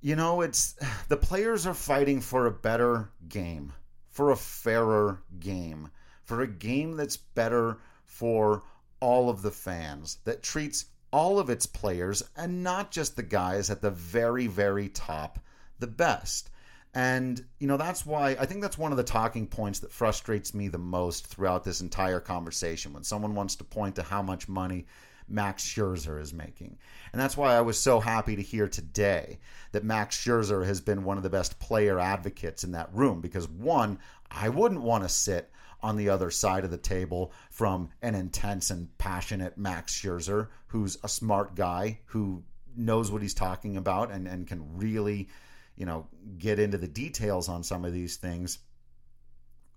you 0.00 0.16
know, 0.16 0.40
it's 0.42 0.74
the 1.08 1.16
players 1.16 1.66
are 1.66 1.74
fighting 1.74 2.20
for 2.20 2.46
a 2.46 2.50
better 2.50 3.10
game, 3.28 3.72
for 4.10 4.30
a 4.30 4.36
fairer 4.36 5.22
game, 5.40 5.90
for 6.24 6.40
a 6.40 6.46
game 6.46 6.96
that's 6.96 7.16
better 7.16 7.78
for 8.04 8.62
all 9.00 9.30
of 9.30 9.42
the 9.42 9.50
fans, 9.50 10.18
that 10.24 10.42
treats 10.42 10.86
all 11.12 11.38
of 11.38 11.50
its 11.50 11.66
players 11.66 12.22
and 12.36 12.62
not 12.62 12.90
just 12.90 13.16
the 13.16 13.22
guys 13.22 13.68
at 13.68 13.82
the 13.82 13.90
very, 13.90 14.46
very 14.46 14.88
top 14.88 15.38
the 15.78 15.86
best. 15.86 16.50
And, 16.94 17.42
you 17.58 17.66
know, 17.66 17.78
that's 17.78 18.04
why 18.04 18.36
I 18.38 18.44
think 18.44 18.60
that's 18.60 18.76
one 18.76 18.92
of 18.92 18.98
the 18.98 19.04
talking 19.04 19.46
points 19.46 19.78
that 19.78 19.92
frustrates 19.92 20.52
me 20.52 20.68
the 20.68 20.78
most 20.78 21.26
throughout 21.26 21.64
this 21.64 21.80
entire 21.80 22.20
conversation 22.20 22.92
when 22.92 23.02
someone 23.02 23.34
wants 23.34 23.56
to 23.56 23.64
point 23.64 23.96
to 23.96 24.02
how 24.02 24.20
much 24.20 24.48
money 24.48 24.86
Max 25.28 25.64
Scherzer 25.64 26.20
is 26.20 26.34
making. 26.34 26.76
And 27.12 27.20
that's 27.20 27.36
why 27.36 27.54
I 27.54 27.62
was 27.62 27.78
so 27.78 28.00
happy 28.00 28.36
to 28.36 28.42
hear 28.42 28.68
today 28.68 29.38
that 29.72 29.84
Max 29.84 30.22
Scherzer 30.22 30.66
has 30.66 30.80
been 30.82 31.04
one 31.04 31.16
of 31.16 31.22
the 31.22 31.30
best 31.30 31.58
player 31.58 31.98
advocates 31.98 32.64
in 32.64 32.72
that 32.72 32.92
room 32.92 33.22
because, 33.22 33.48
one, 33.48 33.98
I 34.30 34.50
wouldn't 34.50 34.82
want 34.82 35.04
to 35.04 35.08
sit 35.08 35.50
on 35.82 35.96
the 35.96 36.10
other 36.10 36.30
side 36.30 36.64
of 36.64 36.70
the 36.70 36.78
table 36.78 37.32
from 37.50 37.88
an 38.02 38.14
intense 38.14 38.70
and 38.70 38.96
passionate 38.98 39.58
Max 39.58 39.98
Scherzer, 39.98 40.48
who's 40.68 40.98
a 41.02 41.08
smart 41.08 41.54
guy 41.54 42.00
who 42.06 42.42
knows 42.76 43.10
what 43.10 43.22
he's 43.22 43.34
talking 43.34 43.76
about 43.76 44.10
and, 44.10 44.28
and 44.28 44.46
can 44.46 44.76
really, 44.76 45.28
you 45.76 45.86
know, 45.86 46.06
get 46.38 46.58
into 46.58 46.78
the 46.78 46.88
details 46.88 47.48
on 47.48 47.62
some 47.62 47.84
of 47.84 47.92
these 47.92 48.16
things. 48.16 48.58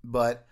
But 0.04 0.48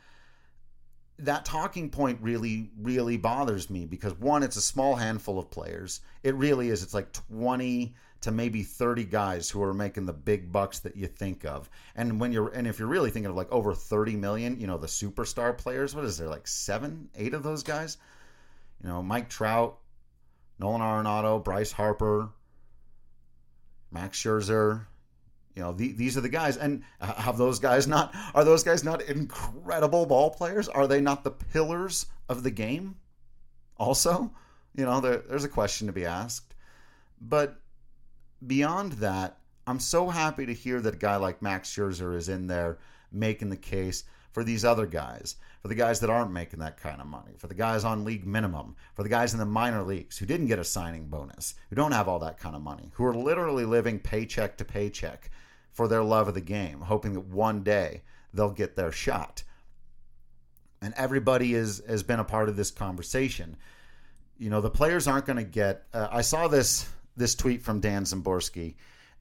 that 1.19 1.45
talking 1.45 1.89
point 1.89 2.19
really 2.21 2.71
really 2.82 3.17
bothers 3.17 3.69
me 3.69 3.86
because 3.86 4.13
one 4.19 4.41
it's 4.41 4.56
a 4.56 4.62
small 4.62 4.95
handful 4.95 5.38
of 5.38 5.51
players. 5.51 6.01
It 6.23 6.36
really 6.36 6.69
is. 6.69 6.82
It's 6.84 6.93
like 6.93 7.12
20 7.13 7.95
to 8.21 8.32
maybe 8.32 8.63
30 8.63 9.03
guys 9.03 9.49
who 9.49 9.62
are 9.62 9.73
making 9.73 10.06
the 10.06 10.13
big 10.13 10.51
bucks 10.51 10.79
that 10.79 10.95
you 10.95 11.08
think 11.08 11.45
of. 11.45 11.69
And 11.95 12.19
when 12.19 12.32
you're 12.32 12.49
and 12.49 12.65
if 12.65 12.79
you're 12.79 12.88
really 12.88 13.12
thinking 13.12 13.29
of 13.29 13.36
like 13.36 13.51
over 13.51 13.75
30 13.75 14.15
million 14.15 14.60
you 14.60 14.67
know 14.67 14.77
the 14.77 14.88
superstar 14.88 15.56
players 15.56 15.93
what 15.93 16.06
is 16.06 16.17
there 16.17 16.29
like 16.29 16.47
7 16.47 17.10
8 17.15 17.34
of 17.34 17.43
those 17.43 17.63
guys? 17.63 17.97
You 18.82 18.89
know 18.89 19.03
Mike 19.03 19.29
Trout 19.29 19.77
Nolan 20.58 20.82
Arenado 20.82 21.43
Bryce 21.43 21.71
Harper 21.71 22.29
Max 23.93 24.19
Scherzer, 24.19 24.88
you 25.55 25.61
know, 25.61 25.71
the, 25.71 25.91
these 25.91 26.17
are 26.17 26.21
the 26.21 26.29
guys, 26.29 26.57
and 26.57 26.83
have 26.99 27.37
those 27.37 27.59
guys 27.59 27.87
not 27.87 28.15
are 28.33 28.43
those 28.43 28.63
guys 28.63 28.83
not 28.83 29.01
incredible 29.03 30.05
ball 30.05 30.31
players? 30.31 30.67
Are 30.67 30.87
they 30.87 31.01
not 31.01 31.23
the 31.23 31.31
pillars 31.31 32.07
of 32.27 32.43
the 32.43 32.51
game? 32.51 32.95
Also, 33.77 34.31
you 34.75 34.85
know, 34.85 34.99
there, 34.99 35.17
there's 35.17 35.43
a 35.43 35.49
question 35.49 35.87
to 35.87 35.93
be 35.93 36.05
asked. 36.05 36.55
But 37.21 37.59
beyond 38.45 38.93
that, 38.93 39.37
I'm 39.67 39.79
so 39.79 40.09
happy 40.09 40.45
to 40.45 40.53
hear 40.53 40.81
that 40.81 40.95
a 40.95 40.97
guy 40.97 41.15
like 41.17 41.41
Max 41.41 41.69
Scherzer 41.69 42.15
is 42.17 42.29
in 42.29 42.47
there 42.47 42.79
making 43.11 43.49
the 43.49 43.57
case 43.57 44.03
for 44.31 44.43
these 44.43 44.65
other 44.65 44.87
guys, 44.87 45.35
for 45.61 45.67
the 45.67 45.75
guys 45.75 45.99
that 45.99 46.09
aren't 46.09 46.31
making 46.31 46.59
that 46.59 46.77
kind 46.77 46.99
of 46.99 47.07
money, 47.07 47.33
for 47.37 47.47
the 47.47 47.53
guys 47.53 47.83
on 47.83 48.03
league 48.03 48.25
minimum, 48.25 48.75
for 48.95 49.03
the 49.03 49.09
guys 49.09 49.33
in 49.33 49.39
the 49.39 49.45
minor 49.45 49.83
leagues 49.83 50.17
who 50.17 50.25
didn't 50.25 50.47
get 50.47 50.59
a 50.59 50.63
signing 50.63 51.05
bonus, 51.05 51.53
who 51.69 51.75
don't 51.75 51.91
have 51.91 52.07
all 52.07 52.19
that 52.19 52.39
kind 52.39 52.55
of 52.55 52.61
money, 52.63 52.89
who 52.93 53.05
are 53.05 53.15
literally 53.15 53.63
living 53.63 53.99
paycheck 53.99 54.57
to 54.57 54.65
paycheck 54.65 55.29
for 55.73 55.88
their 55.88 56.03
love 56.03 56.27
of 56.27 56.33
the 56.33 56.41
game, 56.41 56.81
hoping 56.81 57.13
that 57.13 57.25
one 57.25 57.63
day 57.63 58.03
they'll 58.33 58.51
get 58.51 58.75
their 58.75 58.91
shot. 58.91 59.43
And 60.81 60.93
everybody 60.95 61.53
is 61.53 61.81
has 61.88 62.03
been 62.03 62.19
a 62.19 62.25
part 62.25 62.49
of 62.49 62.55
this 62.55 62.71
conversation. 62.71 63.57
You 64.38 64.49
know, 64.49 64.62
the 64.62 64.69
players 64.69 65.07
aren't 65.07 65.25
going 65.25 65.38
to 65.38 65.43
get. 65.43 65.86
Uh, 65.93 66.07
I 66.12 66.21
saw 66.21 66.47
this 66.47 66.88
this 67.15 67.36
tweet 67.36 67.62
from 67.62 67.79
Dan 67.79 68.03
Szymborski, 68.03 68.75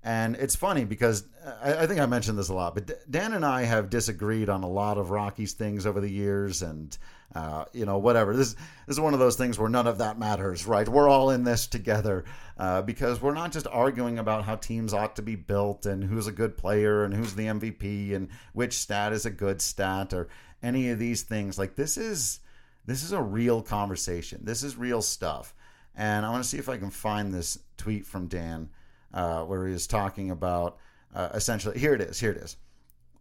and 0.05 0.35
it's 0.37 0.57
funny 0.57 0.85
because 0.85 1.25
I, 1.62 1.75
I, 1.75 1.87
think 1.87 2.01
I 2.01 2.07
mentioned 2.07 2.38
this 2.38 2.49
a 2.49 2.55
lot, 2.55 2.75
but 2.75 3.11
Dan 3.11 3.35
and 3.35 3.45
I 3.45 3.62
have 3.62 3.88
disagreed 3.88 4.49
on 4.49 4.65
a 4.65 4.69
lot 4.69 4.99
of 4.99 5.11
Rockies 5.11 5.53
things 5.53 5.87
over 5.87 6.01
the 6.01 6.11
years, 6.11 6.62
and 6.62 6.97
uh, 7.35 7.65
you 7.73 7.87
know, 7.87 7.99
whatever. 7.99 8.37
This, 8.37 8.55
this 8.87 8.97
is 8.97 9.01
one 9.01 9.15
of 9.15 9.21
those 9.21 9.37
things 9.37 9.59
where 9.59 9.69
none 9.69 9.87
of 9.87 9.99
that 9.99 10.19
matters, 10.19 10.67
right? 10.67 10.88
We're 10.88 11.09
all 11.09 11.31
in 11.31 11.45
this 11.45 11.67
together 11.67 12.25
uh, 12.59 12.83
because 12.83 13.23
we're 13.23 13.35
not 13.35 13.53
just 13.53 13.67
arguing 13.69 14.19
about 14.19 14.45
how 14.45 14.57
teams 14.57 14.93
ought 14.93 15.17
to 15.17 15.23
be 15.23 15.37
built 15.37 15.87
and 15.87 16.03
who's 16.03 16.27
a 16.27 16.33
good 16.33 16.57
player 16.57 17.05
and 17.05 17.15
who's 17.15 17.35
the 17.35 17.47
MVP 17.47 18.15
and 18.15 18.29
which 18.53 18.75
stat 18.75 19.12
is 19.12 19.25
a 19.25 19.31
good 19.31 19.62
stat 19.62 20.12
or 20.12 20.29
any 20.62 20.91
of 20.91 20.99
these 20.99 21.23
things. 21.23 21.59
Like 21.59 21.77
this 21.77 21.97
is 21.97 22.41
this 22.85 23.05
is 23.05 23.12
a 23.12 23.23
real 23.23 23.62
conversation. 23.62 24.41
This 24.43 24.62
is 24.62 24.77
real 24.77 25.01
stuff. 25.01 25.55
And 25.95 26.27
I 26.27 26.31
want 26.31 26.43
to 26.43 26.49
see 26.49 26.59
if 26.59 26.69
I 26.69 26.79
can 26.79 26.91
find 26.91 27.33
this 27.33 27.59
tweet 27.77 28.05
from 28.05 28.27
Dan 28.27 28.69
uh, 29.12 29.44
where 29.44 29.66
he 29.66 29.72
was 29.72 29.87
talking 29.87 30.31
about 30.31 30.79
uh, 31.14 31.31
essentially. 31.35 31.79
Here 31.79 31.94
it 31.94 32.01
is. 32.01 32.18
Here 32.18 32.33
it 32.33 32.38
is. 32.38 32.57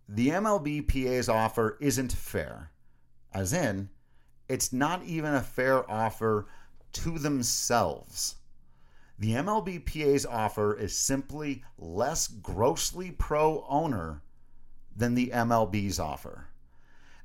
The 0.07 0.29
MLBPA's 0.29 1.29
offer 1.29 1.77
isn't 1.79 2.11
fair, 2.11 2.71
as 3.33 3.53
in 3.53 3.89
it's 4.47 4.73
not 4.73 5.03
even 5.03 5.33
a 5.33 5.41
fair 5.41 5.89
offer 5.89 6.47
to 6.93 7.17
themselves. 7.17 8.35
The 9.17 9.33
MLBPA's 9.33 10.25
offer 10.25 10.73
is 10.77 10.95
simply 10.95 11.63
less 11.77 12.27
grossly 12.27 13.11
pro 13.11 13.63
owner 13.69 14.23
than 14.95 15.15
the 15.15 15.27
MLB's 15.27 15.99
offer. 15.99 16.47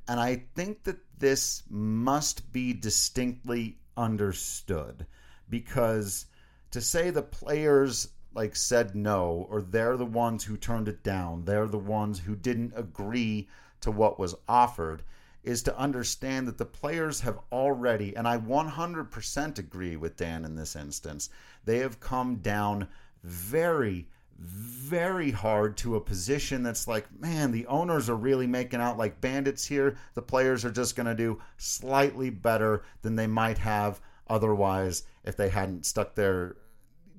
And 0.06 0.20
I 0.20 0.44
think 0.54 0.84
that 0.84 0.98
this 1.18 1.62
must 1.68 2.52
be 2.52 2.72
distinctly 2.72 3.78
understood 3.96 5.06
because 5.48 6.26
to 6.70 6.80
say 6.80 7.10
the 7.10 7.22
players 7.22 8.08
like 8.36 8.54
said 8.54 8.94
no 8.94 9.46
or 9.50 9.62
they're 9.62 9.96
the 9.96 10.04
ones 10.04 10.44
who 10.44 10.56
turned 10.56 10.88
it 10.88 11.02
down, 11.02 11.44
they're 11.44 11.66
the 11.66 11.78
ones 11.78 12.20
who 12.20 12.36
didn't 12.36 12.72
agree 12.76 13.48
to 13.80 13.90
what 13.90 14.18
was 14.18 14.34
offered 14.48 15.02
is 15.42 15.62
to 15.62 15.78
understand 15.78 16.46
that 16.46 16.58
the 16.58 16.66
players 16.66 17.20
have 17.20 17.38
already, 17.52 18.14
and 18.16 18.26
I 18.26 18.36
100% 18.36 19.58
agree 19.58 19.96
with 19.96 20.16
Dan 20.16 20.44
in 20.44 20.56
this 20.56 20.76
instance, 20.76 21.30
they 21.64 21.78
have 21.78 22.00
come 22.00 22.36
down 22.36 22.88
very, 23.22 24.08
very 24.38 25.30
hard 25.30 25.76
to 25.78 25.94
a 25.94 26.00
position 26.00 26.64
that's 26.64 26.88
like, 26.88 27.06
man, 27.20 27.52
the 27.52 27.66
owners 27.66 28.10
are 28.10 28.16
really 28.16 28.46
making 28.46 28.80
out 28.80 28.98
like 28.98 29.20
bandits 29.20 29.64
here. 29.64 29.96
The 30.14 30.22
players 30.22 30.64
are 30.64 30.70
just 30.70 30.96
going 30.96 31.06
to 31.06 31.14
do 31.14 31.40
slightly 31.56 32.28
better 32.28 32.82
than 33.02 33.14
they 33.14 33.28
might 33.28 33.58
have 33.58 34.00
otherwise 34.28 35.04
if 35.24 35.36
they 35.36 35.48
hadn't 35.48 35.86
stuck 35.86 36.16
their 36.16 36.56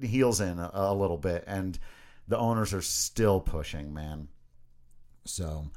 heels 0.01 0.41
in 0.41 0.59
a, 0.59 0.71
a 0.73 0.93
little 0.93 1.17
bit. 1.17 1.43
And 1.47 1.77
the 2.27 2.37
owners 2.37 2.73
are 2.73 2.81
still 2.81 3.39
pushing, 3.39 3.93
man. 3.93 4.27
So, 5.25 5.69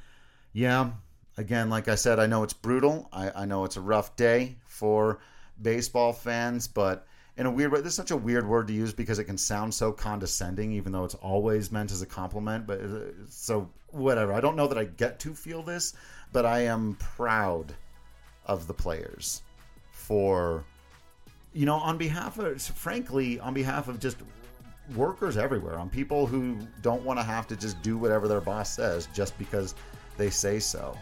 yeah, 0.52 0.90
again, 1.37 1.70
like 1.70 1.88
I 1.88 1.94
said, 1.94 2.18
I 2.18 2.26
know 2.26 2.42
it's 2.42 2.52
brutal. 2.52 3.09
I, 3.12 3.30
I 3.30 3.44
know 3.46 3.64
it's 3.64 3.76
a 3.76 3.80
rough 3.80 4.16
day 4.16 4.56
for 4.66 5.20
baseball 5.61 6.12
fans, 6.12 6.68
but 6.68 7.06
in 7.37 7.46
a 7.46 7.50
weird 7.50 7.72
way, 7.72 7.80
this 7.80 7.92
is 7.92 7.96
such 7.96 8.11
a 8.11 8.16
weird 8.16 8.46
word 8.46 8.66
to 8.68 8.74
use 8.74 8.92
because 8.92 9.18
it 9.18 9.24
can 9.24 9.38
sound 9.38 9.72
so 9.72 9.92
condescending, 9.92 10.72
even 10.72 10.92
though 10.92 11.04
it's 11.04 11.14
always 11.14 11.72
meant 11.72 11.92
as 11.92 12.02
a 12.02 12.06
compliment. 12.06 12.66
But 12.66 12.80
uh, 12.80 12.98
so, 13.28 13.70
whatever. 13.88 14.33
I 14.33 14.40
don't 14.40 14.56
know 14.56 14.66
that 14.66 14.78
I 14.78 14.85
get 14.85 15.20
to 15.20 15.35
feel 15.35 15.62
this, 15.62 15.94
but 16.33 16.44
I 16.44 16.61
am 16.66 16.96
proud 17.00 17.74
of 18.46 18.66
the 18.66 18.74
players 18.74 19.42
for, 19.90 20.64
you 21.53 21.67
know, 21.67 21.77
on 21.77 21.99
behalf 21.99 22.39
of, 22.39 22.61
frankly, 22.63 23.41
on 23.41 23.55
behalf 23.55 23.89
of 23.89 23.99
just 23.99 24.19
workers 24.95 25.37
everywhere, 25.37 25.79
on 25.79 25.89
people 25.89 26.27
who 26.27 26.59
don't 26.83 27.03
want 27.03 27.19
to 27.19 27.23
have 27.23 27.47
to 27.49 27.57
just 27.57 27.81
do 27.83 27.97
whatever 27.99 28.29
their 28.29 28.41
boss 28.41 28.71
says 28.75 29.09
just 29.15 29.37
because 29.39 29.75
they 30.17 30.31
say 30.31 30.59
so. 30.59 30.97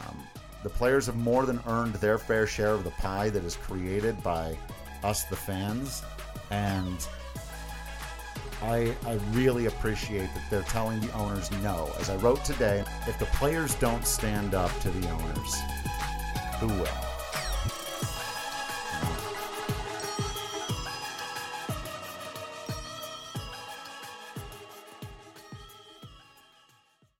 Um, 0.00 0.16
the 0.62 0.70
players 0.70 1.06
have 1.06 1.16
more 1.16 1.44
than 1.46 1.60
earned 1.66 1.94
their 1.94 2.18
fair 2.18 2.46
share 2.46 2.70
of 2.70 2.84
the 2.84 2.90
pie 2.90 3.30
that 3.30 3.44
is 3.44 3.56
created 3.56 4.22
by 4.22 4.56
us, 5.02 5.24
the 5.24 5.36
fans, 5.36 6.02
and 6.50 7.06
I, 8.62 8.94
I 9.06 9.14
really 9.32 9.66
appreciate 9.66 10.32
that 10.34 10.42
they're 10.48 10.62
telling 10.62 11.00
the 11.00 11.12
owners 11.14 11.50
no. 11.62 11.90
As 11.98 12.10
I 12.10 12.16
wrote 12.16 12.44
today, 12.44 12.84
if 13.08 13.18
the 13.18 13.26
players 13.26 13.74
don't 13.76 14.06
stand 14.06 14.54
up 14.54 14.70
to 14.80 14.90
the 14.90 15.10
owners, 15.10 15.54
who 16.60 16.68
will? 16.68 17.01